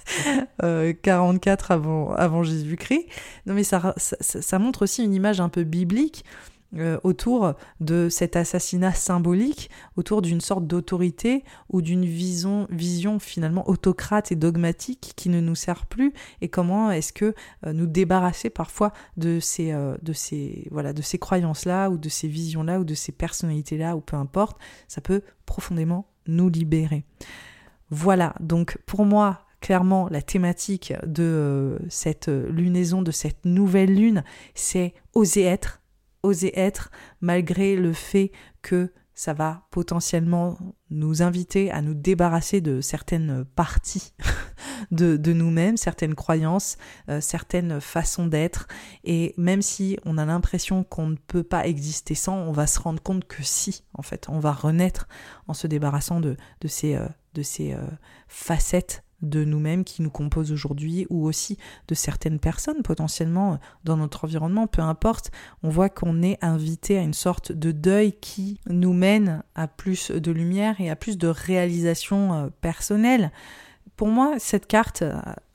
[1.02, 3.06] 44 avant avant Jésus-Christ.
[3.46, 3.94] Non mais ça,
[4.58, 6.24] montre aussi une image un peu biblique
[7.02, 14.30] autour de cet assassinat symbolique, autour d'une sorte d'autorité ou d'une vision, vision finalement autocrate
[14.30, 17.34] et dogmatique qui ne nous sert plus et comment est-ce que
[17.66, 22.08] euh, nous débarrasser parfois de ces, euh, de ces, voilà, de ces croyances-là ou de
[22.08, 27.04] ces visions-là ou de ces personnalités-là ou peu importe, ça peut profondément nous libérer.
[27.90, 34.94] Voilà, donc pour moi, clairement la thématique de cette lunaison, de cette nouvelle lune, c'est
[35.14, 35.79] oser être,
[36.22, 40.56] oser être malgré le fait que ça va potentiellement
[40.88, 44.14] nous inviter à nous débarrasser de certaines parties
[44.90, 46.78] de, nous-mêmes, certaines croyances,
[47.10, 48.66] euh, certaines façons d'être.
[49.04, 52.80] Et même si on a l'impression qu'on ne peut pas exister sans, on va se
[52.80, 55.06] rendre compte que si, en fait, on va renaître
[55.48, 57.06] en se débarrassant de, ces, euh,
[57.36, 57.86] euh,
[58.26, 64.24] facettes de nous-mêmes qui nous composent aujourd'hui ou aussi de certaines personnes potentiellement dans notre
[64.24, 65.30] environnement, peu importe,
[65.62, 70.10] on voit qu'on est invité à une sorte de deuil qui nous mène à plus
[70.10, 73.30] de lumière et à plus de réalisation euh, personnelle
[74.00, 75.04] pour moi, cette carte,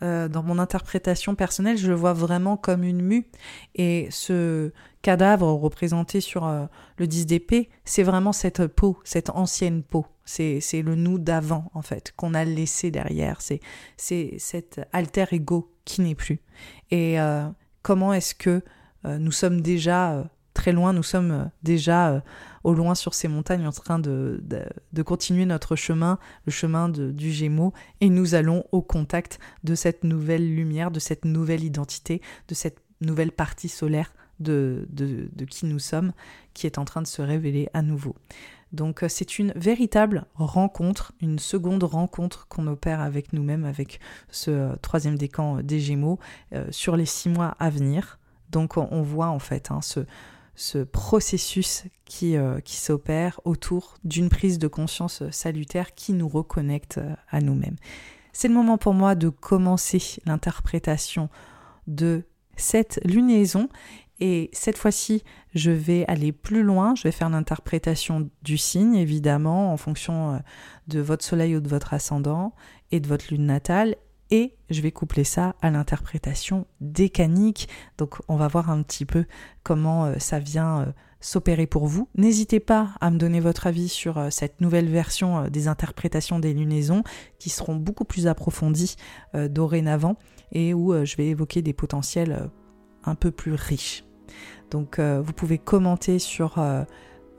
[0.03, 3.25] euh, dans mon interprétation personnelle, je le vois vraiment comme une mue.
[3.73, 9.81] Et ce cadavre représenté sur euh, le 10 d'épée, c'est vraiment cette peau, cette ancienne
[9.81, 10.05] peau.
[10.25, 13.41] C'est le nous d'avant, en fait, qu'on a laissé derrière.
[13.41, 13.61] C'est
[14.37, 16.39] cet alter ego qui n'est plus.
[16.91, 17.47] Et euh,
[17.81, 18.61] comment est-ce que
[19.05, 22.21] nous sommes déjà très loin, nous sommes déjà
[22.65, 24.41] au loin sur ces montagnes en train de,
[25.05, 30.53] continuer notre chemin, le chemin du Gémeaux, et nous allons au contact de cette nouvelle
[30.53, 36.11] lumière, de cette nouvelle identité, de cette nouvelle partie solaire de, de, qui nous sommes,
[36.55, 38.15] qui est en train de se révéler à nouveau.
[38.71, 43.99] Donc euh, c'est une véritable rencontre, une seconde rencontre qu'on opère avec nous-mêmes, avec
[44.31, 46.17] ce euh, troisième décan des Gémeaux,
[46.53, 48.17] euh, sur les six mois à venir.
[48.49, 50.01] Donc on voit en fait hein, ce,
[50.55, 56.97] ce processus qui, euh, qui s'opère autour d'une prise de conscience salutaire qui nous reconnecte
[56.97, 57.75] euh, à nous-mêmes.
[58.31, 61.29] C'est le moment pour moi de commencer l'interprétation
[61.87, 62.23] de
[62.55, 63.69] cette lunaison.
[64.19, 69.73] Et cette fois-ci, je vais aller plus loin, je vais faire l'interprétation du signe, évidemment,
[69.73, 70.37] en fonction euh,
[70.87, 72.53] de votre soleil ou de votre ascendant
[72.91, 73.95] et de votre lune natale,
[74.31, 77.69] et je vais coupler ça à l'interprétation décanique.
[77.97, 79.25] Donc on va voir un petit peu
[79.63, 80.85] comment euh, ça vient euh,
[81.19, 82.09] s'opérer pour vous.
[82.15, 86.53] N'hésitez pas à me donner votre avis sur euh, cette nouvelle version des interprétations des
[86.53, 87.03] lunaisons
[87.39, 88.95] qui seront beaucoup plus approfondies
[89.33, 90.17] dorénavant
[90.51, 92.49] et où je vais évoquer des potentiels
[93.03, 94.05] un peu plus riches.
[94.71, 96.57] Donc vous pouvez commenter sur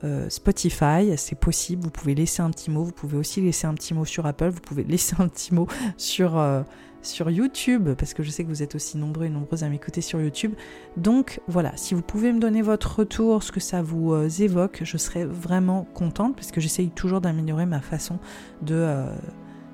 [0.03, 3.73] euh, Spotify, c'est possible, vous pouvez laisser un petit mot, vous pouvez aussi laisser un
[3.73, 6.61] petit mot sur Apple, vous pouvez laisser un petit mot sur, euh,
[7.01, 10.01] sur YouTube, parce que je sais que vous êtes aussi nombreux et nombreuses à m'écouter
[10.01, 10.53] sur YouTube.
[10.97, 14.81] Donc voilà, si vous pouvez me donner votre retour, ce que ça vous euh, évoque,
[14.83, 18.19] je serais vraiment contente, parce que j'essaye toujours d'améliorer ma façon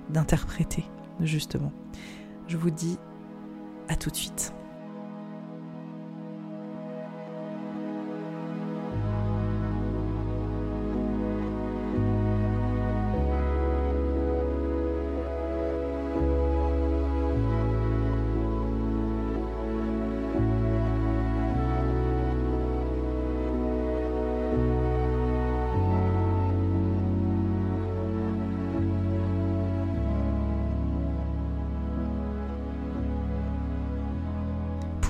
[0.09, 0.85] d'interpréter,
[1.19, 1.73] justement.
[2.47, 2.97] Je vous dis
[3.89, 4.53] à tout de suite.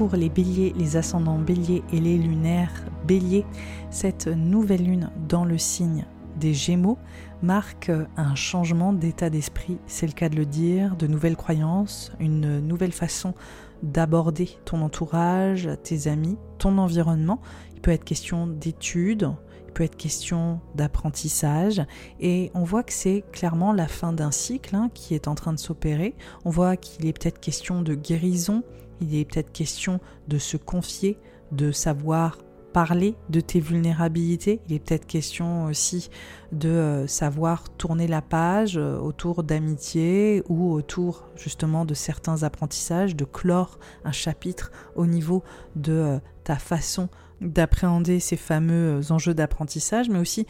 [0.04, 3.46] Pour les béliers, les ascendants béliers et les lunaires béliers,
[3.90, 6.98] cette nouvelle lune dans le signe des Gémeaux
[7.42, 12.60] marque un changement d'état d'esprit, c'est le cas de le dire, de nouvelles croyances, une
[12.60, 13.34] nouvelle façon
[13.82, 17.40] d'aborder ton entourage, tes amis, ton environnement.
[17.74, 19.32] Il peut être question d'études,
[19.68, 21.82] il peut être question d'apprentissage
[22.20, 25.54] et on voit que c'est clairement la fin d'un cycle hein, qui est en train
[25.54, 26.14] de s'opérer.
[26.44, 28.64] On voit qu'il est peut-être question de guérison,
[29.02, 31.18] il est peut-être question de se confier,
[31.52, 32.38] de savoir
[32.74, 34.60] parler de tes vulnérabilités.
[34.68, 36.10] Il est peut-être question aussi
[36.52, 43.16] de euh, savoir tourner la page euh, autour d'amitié ou autour justement de certains apprentissages,
[43.16, 45.44] de clore un chapitre au niveau
[45.76, 47.08] de euh, ta façon
[47.40, 50.48] d'appréhender ces fameux enjeux d'apprentissage, mais aussi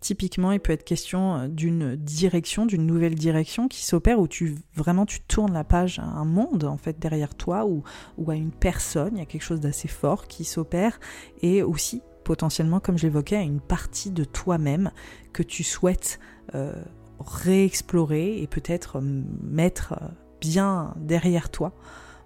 [0.00, 4.54] Typiquement, il peut être question euh, d'une direction, d'une nouvelle direction qui s'opère où tu
[4.74, 7.82] vraiment tu tournes la page à un monde en fait derrière toi ou,
[8.30, 11.00] à une personne, il y a quelque chose d'assez fort qui s'opère
[11.42, 14.92] et aussi potentiellement, comme je l'évoquais, à une partie de toi-même
[15.32, 16.20] que tu souhaites
[16.54, 16.74] euh,
[17.18, 19.94] réexplorer et peut-être euh, mettre
[20.40, 21.72] bien derrière toi.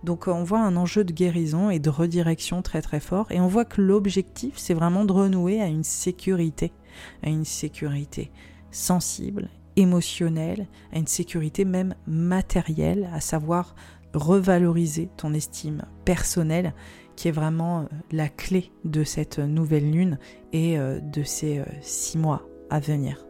[0.05, 3.47] Donc on voit un enjeu de guérison et de redirection très très fort et on
[3.47, 6.73] voit que l'objectif c'est vraiment de renouer à une sécurité
[7.23, 8.31] à une sécurité
[8.71, 13.75] sensible, émotionnelle, à une sécurité même matérielle, à savoir
[14.15, 16.75] revaloriser ton estime personnelle,
[17.17, 20.19] qui est vraiment euh, la clé de cette nouvelle lune
[20.53, 23.25] et euh, de ces euh, six mois à venir.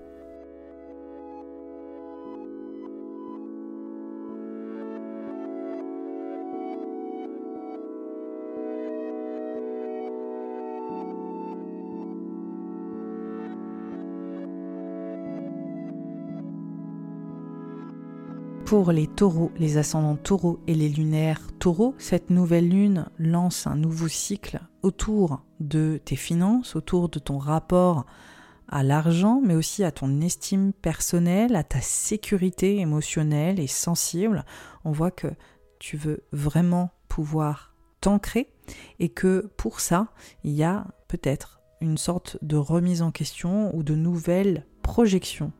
[18.72, 23.76] Pour les taureaux, les ascendants taureaux et les lunaires taureaux, cette nouvelle lune lance un
[23.76, 28.06] nouveau cycle autour de tes finances, autour de ton rapport
[28.68, 34.42] à l'argent, mais aussi à ton estime personnelle, à ta sécurité émotionnelle et sensible.
[34.86, 35.28] On voit que
[35.78, 38.54] tu veux vraiment pouvoir t'ancrer
[38.98, 40.14] et que pour ça,
[40.44, 45.52] il y a peut-être une sorte de remise en question ou de nouvelles projections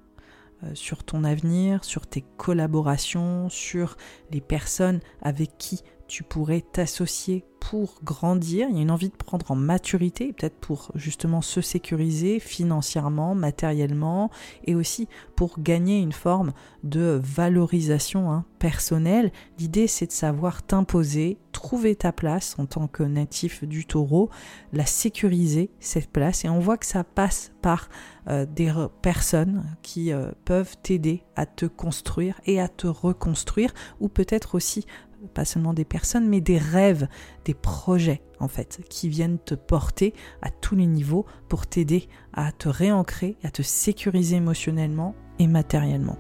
[0.75, 3.97] sur ton avenir, sur tes collaborations, sur
[4.31, 5.83] les personnes avec qui
[6.13, 8.67] tu pourrais t'associer pour grandir.
[8.69, 13.35] Il y a une envie de prendre en maturité, peut-être pour justement se sécuriser financièrement,
[13.35, 14.31] matériellement,
[14.65, 16.53] et aussi pour gagner une forme
[16.83, 19.33] de valorisation hein, personnelle.
[19.59, 24.29] L'idée, c'est de savoir t'imposer, trouver ta place en tant que natif du taureau,
[24.75, 26.45] la sécuriser, cette place.
[26.45, 27.89] Et on voit que ça passe par
[28.29, 34.09] euh, des personnes qui euh, peuvent t'aider à te construire et à te reconstruire, ou
[34.09, 34.85] peut-être aussi
[35.29, 37.09] pas seulement des personnes, mais des rêves,
[37.45, 42.53] des projets en fait, qui viennent te porter à tous les niveaux pour t'aider à
[42.53, 46.19] te réancrer, à te sécuriser émotionnellement et matériellement.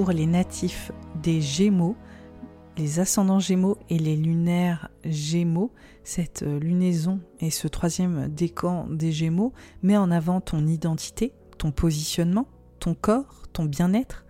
[0.00, 0.92] Pour les natifs
[1.24, 1.96] des Gémeaux,
[2.76, 5.72] les ascendants Gémeaux et les lunaires Gémeaux,
[6.04, 11.72] cette euh, lunaison et ce troisième décan des Gémeaux met en avant ton identité, ton
[11.72, 12.46] positionnement,
[12.78, 14.24] ton corps, ton bien-être,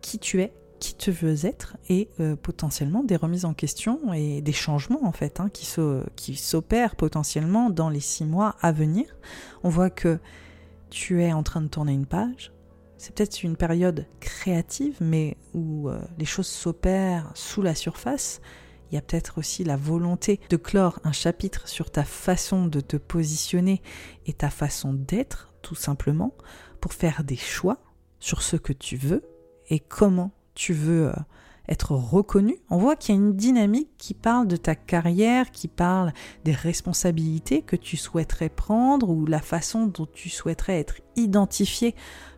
[0.00, 4.40] qui tu es, qui tu veux être et euh, potentiellement des remises en question et
[4.40, 9.06] des changements en fait hein, qui s'opèrent potentiellement dans les six mois à venir.
[9.62, 10.18] On voit que
[10.90, 12.50] tu es en train de tourner une page,
[12.98, 18.40] c'est peut-être une période créative, mais où euh, les choses s'opèrent sous la surface.
[18.90, 22.80] Il y a peut-être aussi la volonté de clore un chapitre sur ta façon de
[22.80, 23.82] te positionner
[24.26, 26.34] et ta façon d'être, tout simplement,
[26.80, 27.78] pour faire des choix
[28.20, 29.22] sur ce que tu veux
[29.68, 31.14] et comment tu veux euh,
[31.68, 32.56] être reconnu.
[32.70, 36.12] On voit qu'il y a une dynamique qui parle de ta carrière, qui parle
[36.44, 41.94] des responsabilités que tu souhaiterais prendre ou la façon dont tu souhaiterais être identifié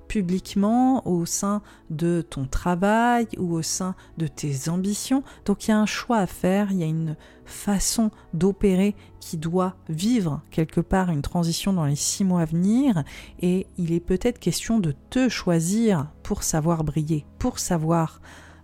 [0.09, 5.23] publiquement au sein de ton travail ou au sein de tes ambitions.
[5.45, 9.37] Donc il y a un choix à faire, il y a une façon d'opérer qui
[9.37, 13.05] doit vivre quelque part une transition dans les six mois à venir
[13.41, 18.21] et il est peut-être question de te choisir pour savoir briller, pour savoir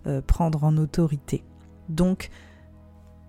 [0.06, 1.44] euh, prendre en autorité.
[1.88, 2.30] Donc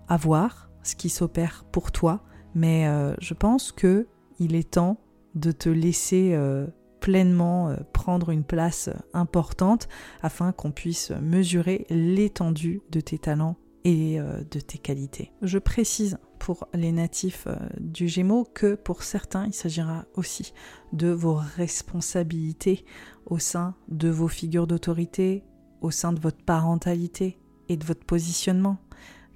[0.08, 2.22] à voir ce qui s'opère pour toi,
[2.54, 4.06] mais euh, je pense que
[4.38, 4.98] il est temps
[5.34, 6.66] de te laisser euh,
[7.00, 9.88] pleinement euh, prendre une place importante
[10.22, 15.30] afin qu'on puisse mesurer l'étendue de tes talents et euh, de tes qualités.
[15.42, 20.52] Je précise pour les natifs euh, du Gémeaux que pour certains, il s'agira aussi
[20.92, 22.84] de vos responsabilités
[23.26, 25.44] au sein de vos figures d'autorité,
[25.80, 27.38] au sein de votre parentalité
[27.68, 28.78] et de votre positionnement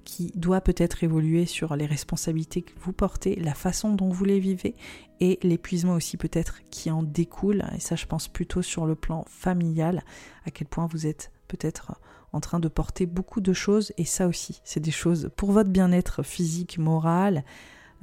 [0.03, 4.39] qui doit peut-être évoluer sur les responsabilités que vous portez, la façon dont vous les
[4.39, 4.75] vivez
[5.19, 7.63] et l'épuisement aussi peut-être qui en découle.
[7.75, 10.03] Et ça, je pense plutôt sur le plan familial,
[10.45, 11.93] à quel point vous êtes peut-être
[12.33, 13.93] en train de porter beaucoup de choses.
[13.97, 17.43] Et ça aussi, c'est des choses pour votre bien-être physique, moral,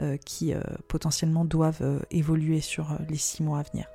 [0.00, 3.86] euh, qui euh, potentiellement doivent euh, évoluer sur les six mois à venir.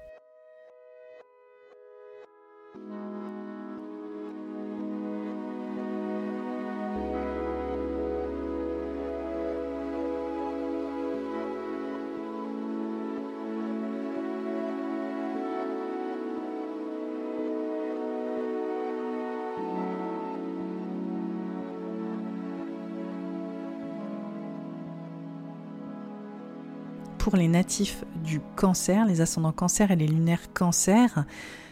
[27.24, 31.24] Pour les natifs du cancer, les ascendants cancer et les lunaires cancer,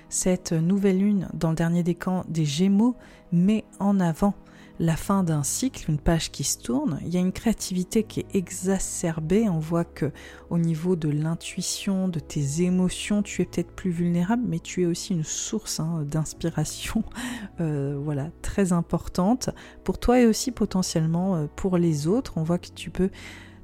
[0.07, 2.95] cette nouvelle lune dans le dernier décan des Gémeaux
[3.33, 4.33] met en avant
[4.79, 7.01] la fin d'un cycle, une page qui se tourne.
[7.05, 9.49] Il y a une créativité qui est exacerbée.
[9.49, 10.13] On voit que
[10.49, 14.85] au niveau de l'intuition, de tes émotions, tu es peut-être plus vulnérable, mais tu es
[14.85, 17.03] aussi une source hein, d'inspiration,
[17.59, 19.49] euh, voilà, très importante
[19.83, 22.37] pour toi et aussi potentiellement euh, pour les autres.
[22.37, 23.09] On voit que tu peux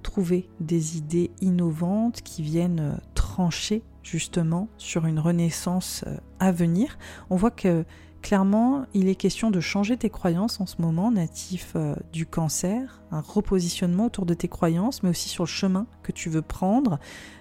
[0.03, 6.97] trouver des idées innovantes qui viennent euh, trancher justement sur une renaissance euh, à venir.
[7.29, 7.85] On voit que
[8.21, 13.01] clairement, il est question de changer tes croyances en ce moment, natif euh, du cancer,
[13.11, 16.99] un repositionnement autour de tes croyances, mais aussi sur le chemin que tu veux prendre,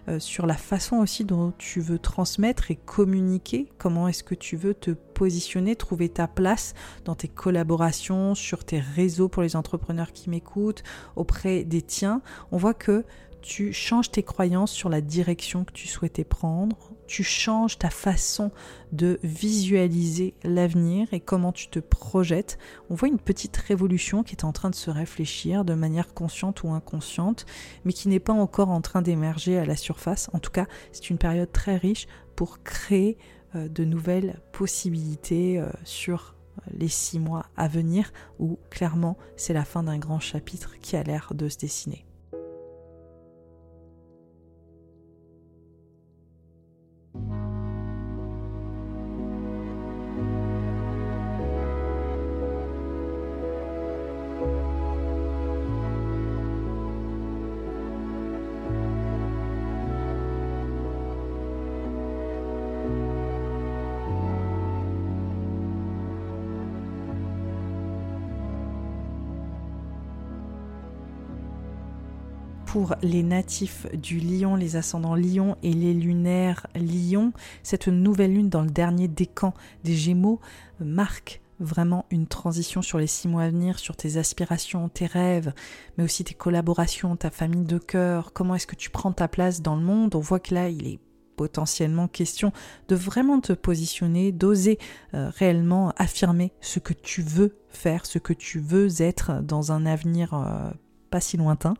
[0.08, 4.56] euh, sur la façon aussi dont tu veux transmettre et communiquer, comment est-ce que tu
[4.56, 6.74] veux te positionner, trouver ta place
[7.04, 10.82] dans tes collaborations, sur tes réseaux pour les entrepreneurs qui m'écoutent,
[11.16, 12.22] auprès des tiens?
[12.52, 13.04] On voit que
[13.42, 18.50] tu changes tes croyances sur la direction que tu souhaitais prendre, tu changes ta façon
[18.92, 22.58] de visualiser l'avenir et comment tu te projettes.
[22.90, 26.62] On voit une petite révolution qui est en train de se réfléchir de manière consciente
[26.62, 27.46] ou inconsciente,
[27.84, 30.30] mais qui n'est pas encore en train d'émerger à la surface.
[30.32, 33.18] En tout cas, c'est une période très riche pour créer
[33.54, 36.34] euh, de nouvelles possibilités euh, sur
[36.72, 41.02] les six mois à venir, où clairement c'est la fin d'un grand chapitre qui a
[41.02, 42.05] l'air de se dessiner.
[72.76, 78.50] Pour les natifs du lion, les ascendants lion et les lunaires lion, cette nouvelle lune
[78.50, 80.40] dans le dernier décan des Gémeaux
[80.78, 85.54] marque vraiment une transition sur les six mois à venir, sur tes aspirations, tes rêves,
[85.96, 89.62] mais aussi tes collaborations, ta famille de cœur, comment est-ce que tu prends ta place
[89.62, 90.14] dans le monde?
[90.14, 90.98] On voit que là, il est
[91.36, 92.52] potentiellement question
[92.88, 94.78] de vraiment te positionner, d'oser
[95.14, 99.86] euh, réellement affirmer ce que tu veux faire, ce que tu veux être dans un
[99.86, 100.70] avenir euh,
[101.06, 101.74] pas si lointain,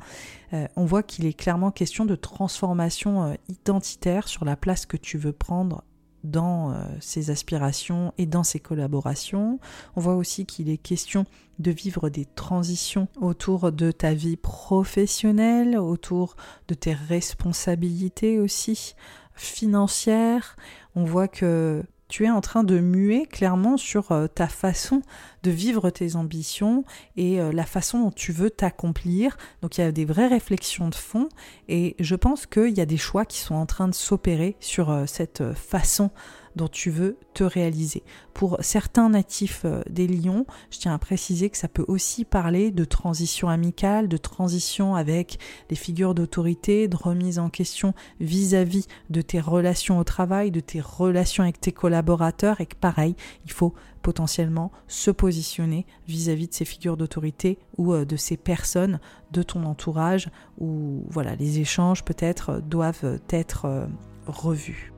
[0.53, 4.97] euh, on voit qu'il est clairement question de transformation euh, identitaire sur la place que
[4.97, 5.83] tu veux prendre
[6.25, 9.59] dans euh, ces aspirations et dans ces collaborations.
[9.95, 11.25] On voit aussi qu'il est question
[11.59, 16.37] de vivre des transitions autour de ta vie professionnelle, autour
[16.69, 18.95] de tes responsabilités aussi
[19.35, 20.57] financières.
[20.95, 25.03] On voit que tu es en train de muer clairement sur euh, ta façon
[25.43, 26.85] de vivre tes ambitions
[27.17, 29.37] et euh, la façon dont tu veux t'accomplir.
[29.63, 31.29] Donc il y a des vraies réflexions de fond
[31.69, 34.91] et je pense qu'il y a des choix qui sont en train de s'opérer sur
[34.91, 36.11] euh, cette façon
[36.57, 38.03] dont tu veux te réaliser.
[38.35, 42.71] Pour certains natifs euh, des lions, je tiens à préciser que ça peut aussi parler
[42.71, 45.39] de transition amicale, de transition avec
[45.71, 50.81] les figures d'autorité, de remise en question vis-à-vis de tes relations au travail, de tes
[50.81, 56.65] relations avec tes collaborateurs et que pareil, il faut potentiellement se positionner vis-à-vis de ces
[56.65, 58.99] figures d'autorité ou euh, de ces personnes
[59.33, 63.87] de ton entourage où voilà, les échanges peut-être doivent être euh,
[64.27, 64.96] revus.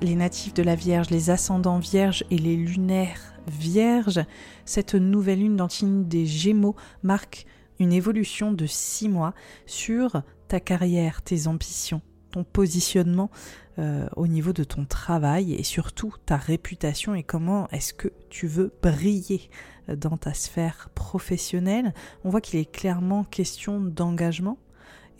[0.00, 4.20] Les natifs de la Vierge, les ascendants vierges et les lunaires vierges,
[4.64, 7.46] cette nouvelle lune dans des Gémeaux marque
[7.78, 9.34] une évolution de six mois
[9.66, 13.30] sur ta carrière, tes ambitions, ton positionnement
[13.78, 18.46] euh, au niveau de ton travail et surtout ta réputation et comment est-ce que tu
[18.46, 19.50] veux briller
[19.88, 21.94] dans ta sphère professionnelle.
[22.24, 24.58] On voit qu'il est clairement question d'engagement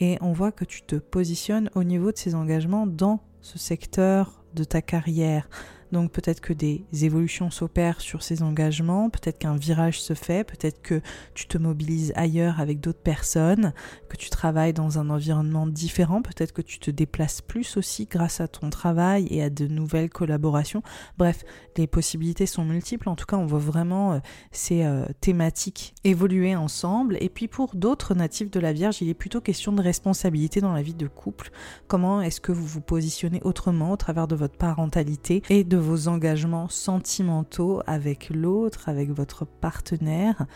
[0.01, 4.45] et on voit que tu te positionnes au niveau de ces engagements dans ce secteur
[4.57, 5.49] de ta carrière.
[5.93, 10.82] Donc peut-être que des évolutions s'opèrent sur ces engagements, peut-être qu'un virage se fait, peut-être
[10.82, 11.01] que
[11.34, 13.72] tu te mobilises ailleurs avec d'autres personnes,
[14.09, 18.41] que tu travailles dans un environnement différent, peut-être que tu te déplaces plus aussi grâce
[18.41, 20.82] à ton travail et à de nouvelles collaborations.
[21.18, 21.45] Bref,
[21.76, 23.09] les possibilités sont multiples.
[23.09, 24.18] En tout cas, on voit vraiment euh,
[24.53, 27.16] ces euh, thématiques évoluer ensemble.
[27.20, 30.72] Et puis pour d'autres natifs de la Vierge, il est plutôt question de responsabilité dans
[30.72, 31.51] la vie de couple.
[31.87, 36.09] Comment est-ce que vous vous positionnez autrement au travers de votre parentalité et de vos
[36.09, 40.47] engagements sentimentaux avec l'autre, avec votre partenaire.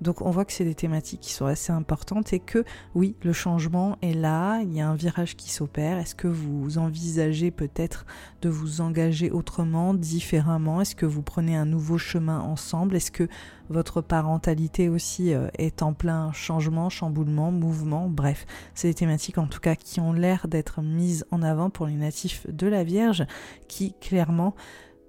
[0.00, 3.32] Donc on voit que c'est des thématiques qui sont assez importantes et que oui, le
[3.32, 5.98] changement est là, il y a un virage qui s'opère.
[5.98, 8.06] Est-ce que vous envisagez peut-être
[8.40, 10.80] de vous engager autrement, différemment?
[10.80, 12.96] Est-ce que vous prenez un nouveau chemin ensemble?
[12.96, 13.28] Est-ce que
[13.68, 18.08] votre parentalité aussi euh, est en plein changement, chamboulement, mouvement?
[18.08, 21.86] Bref, c'est des thématiques en tout cas qui ont l'air d'être mises en avant pour
[21.86, 23.26] les natifs de la Vierge
[23.68, 24.54] qui clairement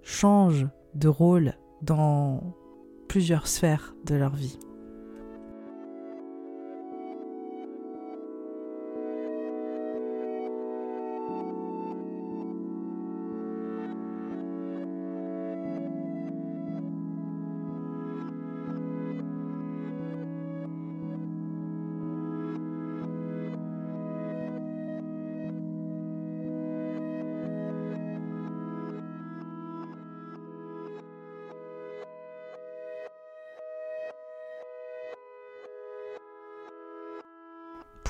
[0.03, 2.55] changent de rôle dans
[3.07, 4.59] plusieurs sphères de leur vie.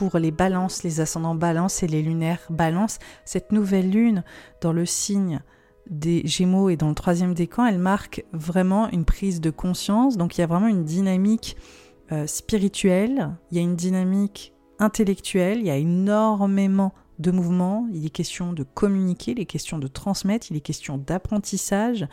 [0.10, 4.24] Pour les balances, les ascendants balance et les lunaires balance, cette nouvelle lune
[4.60, 5.42] dans le signe
[5.92, 10.18] des Gémeaux et dans le troisième décan, elle marque vraiment une prise de conscience.
[10.18, 11.56] Donc il y a vraiment une dynamique
[12.12, 18.04] euh, spirituelle, il y a une dynamique intellectuelle, il y a énormément de mouvements, il
[18.04, 22.08] est question de communiquer, il est question de transmettre, il est question d'apprentissage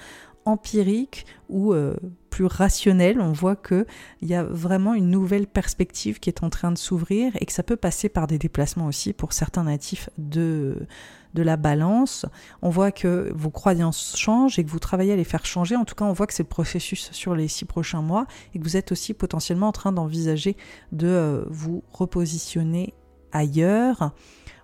[0.44, 1.96] empirique ou euh,
[2.30, 3.84] plus rationnel, on voit qu'il
[4.22, 7.62] y a vraiment une nouvelle perspective qui est en train de s'ouvrir et que ça
[7.62, 10.86] peut passer par des déplacements aussi pour certains natifs de,
[11.34, 12.26] de la balance.
[12.62, 15.76] On voit que vos croyances changent et que vous travaillez à les faire changer.
[15.76, 18.58] En tout cas, on voit que c'est le processus sur les six prochains mois et
[18.58, 20.56] que vous êtes aussi potentiellement en train d'envisager
[20.92, 22.94] de euh, vous repositionner
[23.32, 24.12] ailleurs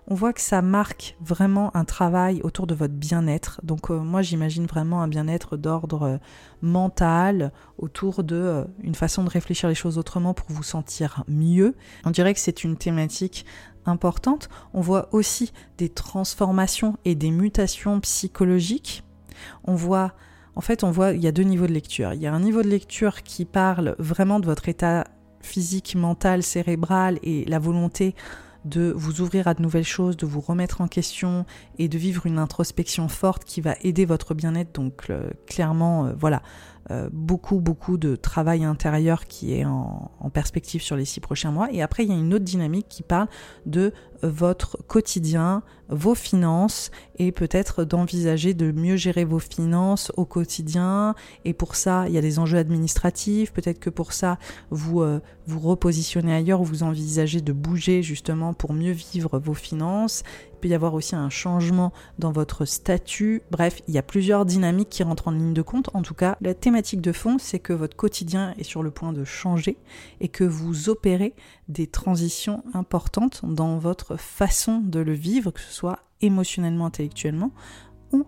[0.07, 3.59] on voit que ça marque vraiment un travail autour de votre bien-être.
[3.63, 6.17] Donc euh, moi j'imagine vraiment un bien-être d'ordre euh,
[6.61, 11.75] mental autour de euh, une façon de réfléchir les choses autrement pour vous sentir mieux.
[12.05, 13.45] On dirait que c'est une thématique
[13.85, 14.49] importante.
[14.73, 19.03] On voit aussi des transformations et des mutations psychologiques.
[19.63, 20.13] On voit
[20.57, 22.13] en fait, on voit il y a deux niveaux de lecture.
[22.13, 25.03] Il y a un niveau de lecture qui parle vraiment de votre état
[25.41, 28.15] physique, mental, cérébral et la volonté
[28.65, 31.45] de vous ouvrir à de nouvelles choses, de vous remettre en question
[31.77, 34.73] et de vivre une introspection forte qui va aider votre bien-être.
[34.73, 36.41] Donc euh, clairement, euh, voilà,
[36.91, 41.71] euh, beaucoup, beaucoup de travail intérieur qui est en, perspective sur les six prochains mois.
[41.71, 43.27] Et après, il y a une autre dynamique qui parle
[43.65, 43.93] de
[44.27, 51.15] votre quotidien, vos finances, et peut-être d'envisager de mieux gérer vos finances au quotidien.
[51.45, 53.53] Et pour ça, il y a des enjeux administratifs.
[53.53, 54.37] Peut-être que pour ça,
[54.71, 59.53] vous euh, vous repositionnez ailleurs ou vous envisagez de bouger justement pour mieux vivre vos
[59.53, 60.23] finances
[60.55, 63.41] peut y avoir aussi un changement dans votre statut.
[63.51, 65.89] Bref, il y a plusieurs dynamiques qui rentrent en ligne de compte.
[65.93, 69.13] En tout cas, la thématique de fond, c'est que votre quotidien est sur le point
[69.13, 69.77] de changer
[70.21, 71.33] et que vous opérez
[71.67, 77.51] des transitions importantes dans votre façon de le vivre, que ce soit émotionnellement, intellectuellement
[78.11, 78.25] ou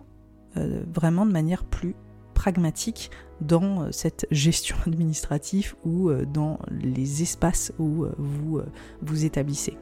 [0.56, 1.94] euh, vraiment de manière plus
[2.34, 3.10] pragmatique
[3.40, 8.60] dans euh, cette gestion administrative ou euh, dans les espaces où vous
[9.02, 9.76] vous établissez.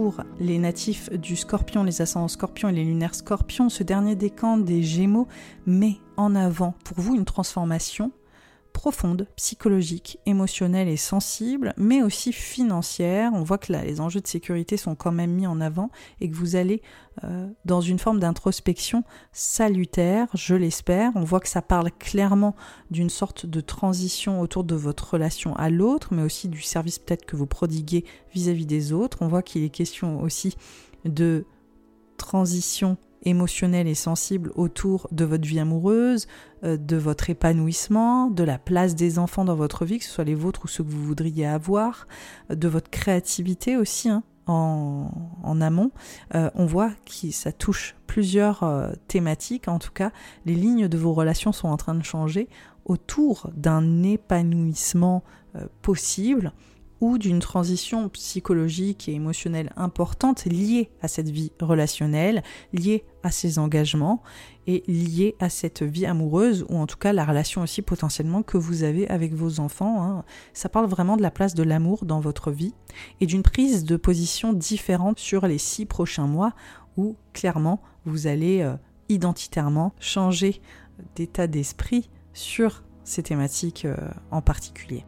[0.00, 4.56] Pour les natifs du scorpion, les ascendants scorpion et les lunaires scorpions, ce dernier décan
[4.56, 5.28] des gémeaux
[5.66, 8.10] met en avant pour vous une transformation
[8.80, 13.30] profonde, psychologique, émotionnelle et sensible, mais aussi financière.
[13.34, 15.90] On voit que là, les enjeux de sécurité sont quand même mis en avant
[16.22, 16.80] et que vous allez
[17.22, 21.12] euh, dans une forme d'introspection salutaire, je l'espère.
[21.14, 22.56] On voit que ça parle clairement
[22.90, 27.26] d'une sorte de transition autour de votre relation à l'autre, mais aussi du service peut-être
[27.26, 29.18] que vous prodiguez vis-à-vis des autres.
[29.20, 30.56] On voit qu'il est question aussi
[31.04, 31.44] de
[32.16, 36.26] transition émotionnelle et sensible autour de votre vie amoureuse,
[36.64, 40.24] euh, de votre épanouissement, de la place des enfants dans votre vie, que ce soit
[40.24, 42.06] les vôtres ou ceux que vous voudriez avoir,
[42.48, 45.92] de votre créativité aussi hein, en, amont.
[46.34, 49.68] Euh, on voit que ça touche plusieurs euh, thématiques.
[49.68, 50.10] En tout cas,
[50.46, 52.48] les lignes de vos relations sont en train de changer
[52.84, 55.22] autour d'un épanouissement
[55.82, 56.52] possible
[57.00, 62.42] ou d'une transition psychologique et émotionnelle importante liée à cette vie relationnelle,
[62.72, 64.22] liée à ces engagements
[64.66, 68.58] et liée à cette vie amoureuse ou en tout cas la relation aussi potentiellement que
[68.58, 70.02] vous avez avec vos enfants.
[70.02, 70.24] Hein.
[70.52, 72.74] Ça parle vraiment de la place de l'amour dans votre vie
[73.20, 76.52] et d'une prise de position différente sur les six prochains mois
[76.96, 78.74] où clairement vous allez euh,
[79.08, 80.60] identitairement changer
[81.16, 83.96] d'état d'esprit sur ces thématiques euh,
[84.30, 85.04] en particulier.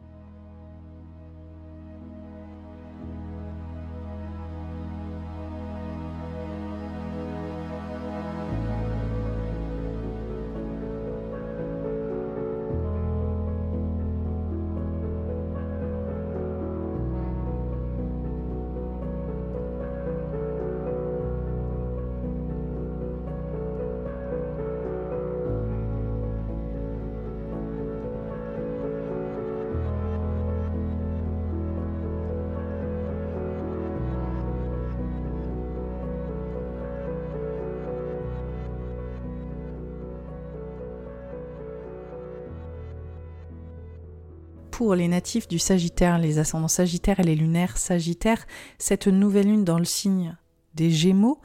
[44.83, 48.45] Pour les natifs du Sagittaire, les ascendants Sagittaires et les lunaires Sagittaires,
[48.79, 50.37] cette nouvelle lune dans le signe
[50.75, 51.41] des Gémeaux,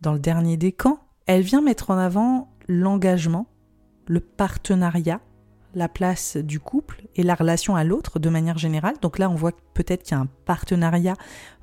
[0.00, 3.46] dans le dernier décan, elle vient mettre en avant l'engagement,
[4.06, 5.20] le partenariat,
[5.72, 8.96] la place du couple et la relation à l'autre de manière générale.
[9.00, 11.14] Donc là, on voit peut-être qu'il y a un partenariat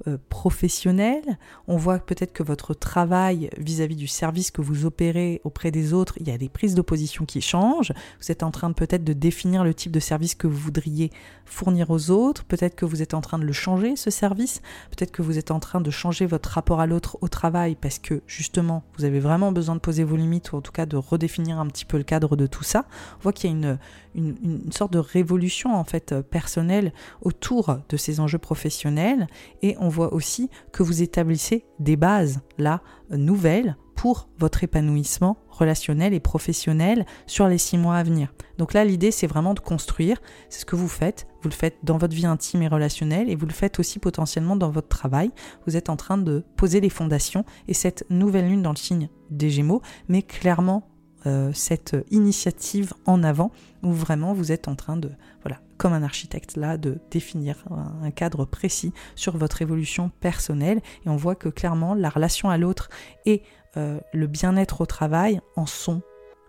[0.08, 1.22] euh, professionnel,
[1.68, 6.16] on voit peut-être que votre travail vis-à-vis du service que vous opérez auprès des autres,
[6.20, 9.64] il y a des prises d'opposition qui changent, vous êtes en train peut-être de définir
[9.64, 11.12] le type de service que vous voudriez
[11.46, 15.12] fournir aux autres, peut-être que vous êtes en train de le changer, ce service, peut-être
[15.12, 18.22] que vous êtes en train de changer votre rapport à l'autre au travail parce que
[18.28, 21.60] justement, vous avez vraiment besoin de poser vos limites ou en tout cas de redéfinir
[21.60, 22.86] un petit peu le cadre de tout ça.
[23.20, 23.78] On voit qu'il y a une,
[24.18, 26.92] une, sorte de révolution en fait personnelle
[27.22, 29.28] autour de ces enjeux professionnels
[29.62, 36.14] et on voit aussi que vous établissez des bases là nouvelles pour votre épanouissement relationnel
[36.14, 38.32] et professionnel sur les six mois à venir.
[38.60, 40.22] Donc là, l'idée, c'est vraiment de construire.
[40.50, 41.28] C'est ce que vous faites.
[41.42, 44.56] Vous le faites dans votre vie intime et relationnelle et vous le faites aussi potentiellement
[44.56, 45.32] dans votre travail.
[45.66, 49.10] Vous êtes en train de poser les fondations et cette nouvelle lune dans le signe
[49.32, 50.88] des Gémeaux met clairement
[51.28, 53.52] euh, cette initiative en avant
[53.84, 55.12] où vraiment vous êtes en train de,
[55.42, 57.66] voilà, comme un architecte là, de définir
[58.02, 60.82] un, cadre précis sur votre évolution personnelle.
[61.06, 62.90] Et on voit que clairement la relation à l'autre
[63.26, 63.44] et
[63.76, 66.02] euh, le bien-être au travail en sont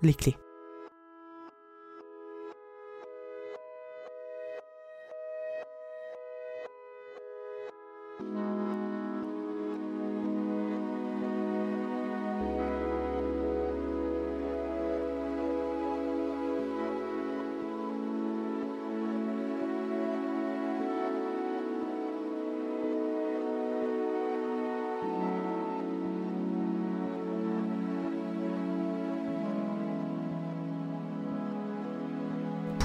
[0.02, 0.36] les clés.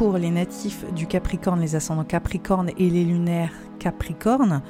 [0.04, 4.62] Pour les natifs du Capricorne, les ascendants Capricorne et les lunaires Capricorne,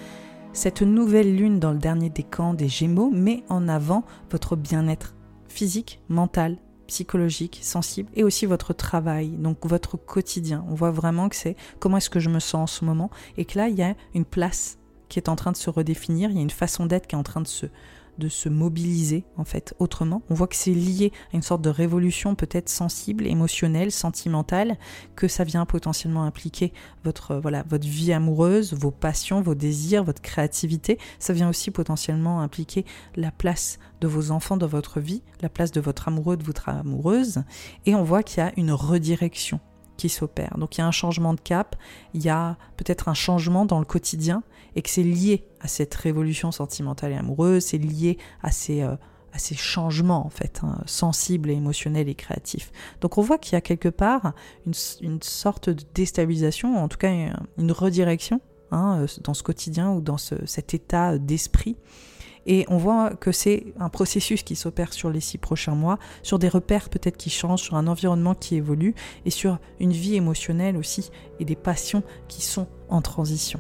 [0.54, 5.16] cette nouvelle lune dans le dernier décan des Gémeaux met en avant votre bien-être
[5.48, 10.64] physique, mental, psychologique, sensible et aussi votre travail, donc votre quotidien.
[10.70, 13.46] On voit vraiment que c'est comment est-ce que je me sens en ce moment et
[13.46, 14.78] que là il y a une place
[15.10, 17.20] qui est en train de se redéfinir, il y a une façon d'être qui est
[17.20, 17.66] en train de se
[18.18, 20.22] de se mobiliser en fait autrement.
[20.30, 24.78] On voit que c'est lié à une sorte de révolution peut-être sensible, émotionnelle, sentimentale,
[25.16, 30.22] que ça vient potentiellement impliquer votre voilà votre vie amoureuse, vos passions, vos désirs, votre
[30.22, 30.98] créativité.
[31.20, 32.86] Ça vient aussi potentiellement impliquer
[33.16, 36.70] la place de vos enfants dans votre vie, la place de votre amoureux, de votre
[36.70, 37.44] amoureuse.
[37.86, 39.60] Et on voit qu'il y a une redirection
[39.98, 40.58] qui s'opère.
[40.58, 41.76] Donc il y a un changement de cap,
[42.14, 44.44] il y a peut-être un changement dans le quotidien
[44.76, 48.96] et que c'est lié à cette révolution sentimentale et amoureuse, c'est lié à ces, euh,
[49.34, 52.72] à ces changements en fait, hein, sensibles et émotionnels et créatifs.
[53.02, 54.34] Donc on voit qu'il y a quelque part
[54.66, 57.12] une, une, sorte de déstabilisation, en tout cas
[57.58, 58.42] une redirection
[58.72, 61.78] hein, dans ce quotidien ou dans ce, cet état d'esprit
[62.46, 66.40] et on voit que c'est un processus qui s'opère sur les six prochains mois, sur
[66.40, 70.78] des repères peut-être qui changent, sur un environnement qui évolue et sur une vie émotionnelle
[70.78, 73.60] aussi et des passions qui sont en transition.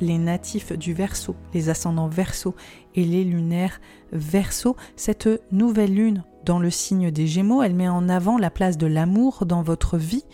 [0.00, 2.54] Les natifs du Verseau, les ascendants Verseau
[2.94, 3.80] et les lunaires
[4.12, 8.78] Verseau, cette nouvelle lune dans le signe des Gémeaux, elle met en avant la place
[8.78, 10.24] de l'amour dans votre vie,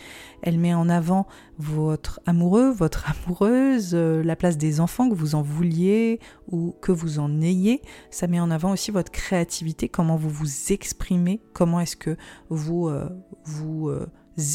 [0.43, 1.27] elle met en avant
[1.59, 6.93] votre amoureux, votre amoureuse, euh, la place des enfants que vous en vouliez ou que
[6.93, 11.81] vous en ayez, ça met en avant aussi votre créativité, comment vous vous exprimez, comment
[11.81, 12.17] est-ce que
[12.49, 13.09] vous euh,
[13.45, 14.07] vous euh,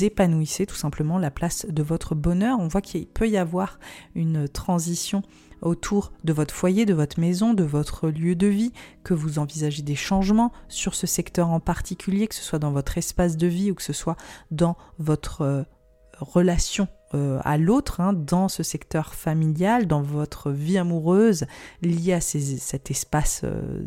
[0.01, 2.59] épanouissez tout simplement la place de votre bonheur.
[2.59, 3.79] On voit qu'il peut y avoir
[4.15, 5.21] une transition
[5.61, 8.71] autour de votre foyer, de votre maison, de votre lieu de vie,
[9.03, 12.97] que vous envisagez des changements sur ce secteur en particulier, que ce soit dans votre
[12.97, 14.17] espace de vie ou que ce soit
[14.51, 15.63] dans votre euh,
[16.19, 21.45] relation euh, à l'autre, hein, dans ce secteur familial, dans votre vie amoureuse
[21.81, 23.81] liée à cet espace euh,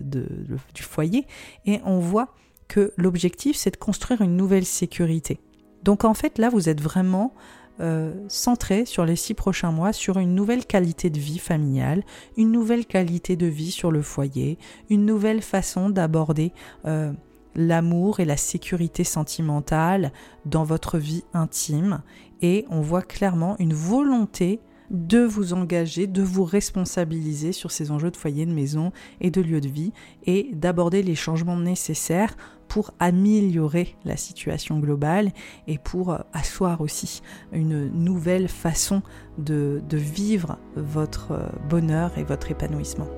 [0.74, 1.26] du foyer.
[1.64, 2.34] Et on voit
[2.68, 5.38] que l'objectif, c'est de construire une nouvelle sécurité.
[5.82, 7.34] Donc en fait, là, vous êtes vraiment
[7.80, 12.04] euh, centré sur les six prochains mois sur une nouvelle qualité de vie familiale,
[12.36, 14.58] une nouvelle qualité de vie sur le foyer,
[14.90, 16.52] une nouvelle façon d'aborder
[16.84, 17.12] euh,
[17.54, 20.12] l'amour et la sécurité sentimentale
[20.44, 22.02] dans votre vie intime.
[22.42, 24.60] Et on voit clairement une volonté
[24.90, 29.40] de vous engager, de vous responsabiliser sur ces enjeux de foyer, de maison et de
[29.40, 29.92] lieu de vie
[30.26, 32.36] et d'aborder les changements nécessaires
[32.72, 35.30] pour améliorer la situation globale
[35.66, 37.20] et pour asseoir aussi
[37.52, 39.02] une nouvelle façon
[39.36, 43.08] de, vivre votre bonheur et votre épanouissement.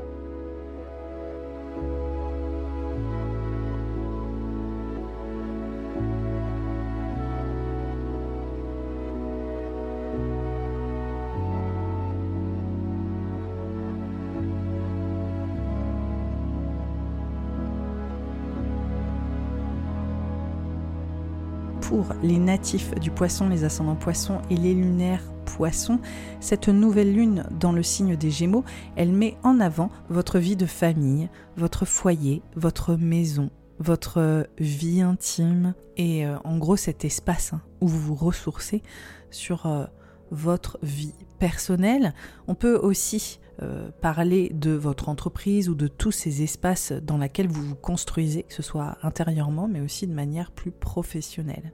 [21.95, 26.01] Pour les natifs du poisson, les ascendants poissons et les lunaires poissons,
[26.41, 28.65] cette nouvelle lune dans le signe des Gémeaux,
[28.97, 35.75] elle met en avant votre vie de famille, votre foyer, votre maison, votre vie intime
[35.97, 38.83] et euh, en gros cet espace hein, où vous vous ressourcez
[39.31, 39.85] sur euh,
[40.33, 42.13] votre vie personnelle.
[42.49, 47.49] On peut aussi euh, parler de votre entreprise ou de tous ces espaces dans lesquels
[47.49, 51.73] vous vous construisez, que ce soit intérieurement mais aussi de manière plus professionnelle.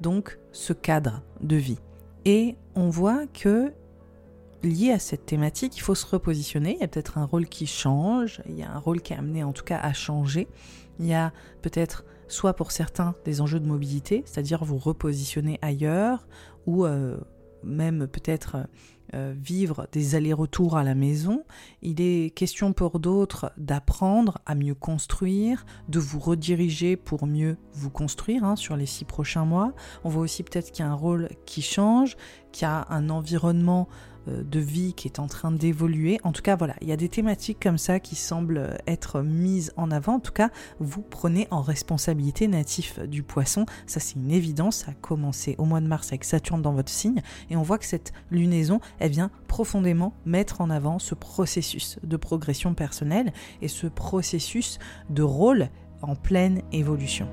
[0.00, 1.78] Donc ce cadre de vie.
[2.24, 3.72] Et on voit que
[4.62, 6.74] lié à cette thématique, il faut se repositionner.
[6.74, 9.16] Il y a peut-être un rôle qui change, il y a un rôle qui est
[9.16, 10.48] amené en tout cas à changer.
[10.98, 11.32] Il y a
[11.62, 16.26] peut-être soit pour certains des enjeux de mobilité, c'est-à-dire vous repositionner ailleurs,
[16.66, 17.16] ou euh,
[17.62, 18.66] même peut-être
[19.14, 21.44] euh, vivre des allers-retours à la maison,
[21.82, 27.90] il est question pour d'autres d'apprendre à mieux construire, de vous rediriger pour mieux vous
[27.90, 29.72] construire hein, sur les six prochains mois.
[30.04, 32.16] On voit aussi peut-être qu'il y a un rôle qui change,
[32.52, 33.88] qu'il y a un environnement
[34.26, 36.18] de vie qui est en train d'évoluer.
[36.24, 39.72] En tout cas, voilà, il y a des thématiques comme ça qui semblent être mises
[39.76, 40.14] en avant.
[40.14, 40.50] En tout cas,
[40.80, 43.66] vous prenez en responsabilité natif du poisson.
[43.86, 44.76] Ça, c'est une évidence.
[44.76, 47.22] Ça a commencé au mois de mars avec Saturne dans votre signe.
[47.50, 52.16] Et on voit que cette lunaison, elle vient profondément mettre en avant ce processus de
[52.16, 54.78] progression personnelle et ce processus
[55.10, 55.68] de rôle
[56.02, 57.28] en pleine évolution.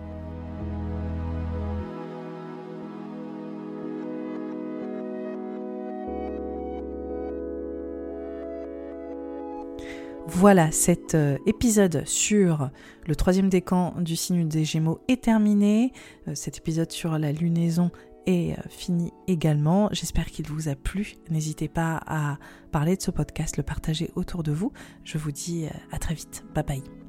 [10.35, 12.69] Voilà, cet euh, épisode sur
[13.07, 15.93] le troisième décan du signe des Gémeaux est terminé.
[16.27, 17.91] Euh, cet épisode sur la lunaison
[18.25, 19.89] est euh, fini également.
[19.91, 21.15] J'espère qu'il vous a plu.
[21.29, 22.37] N'hésitez pas à
[22.71, 24.73] parler de ce podcast, le partager autour de vous.
[25.03, 26.43] Je vous dis à très vite.
[26.53, 27.02] Bye bye.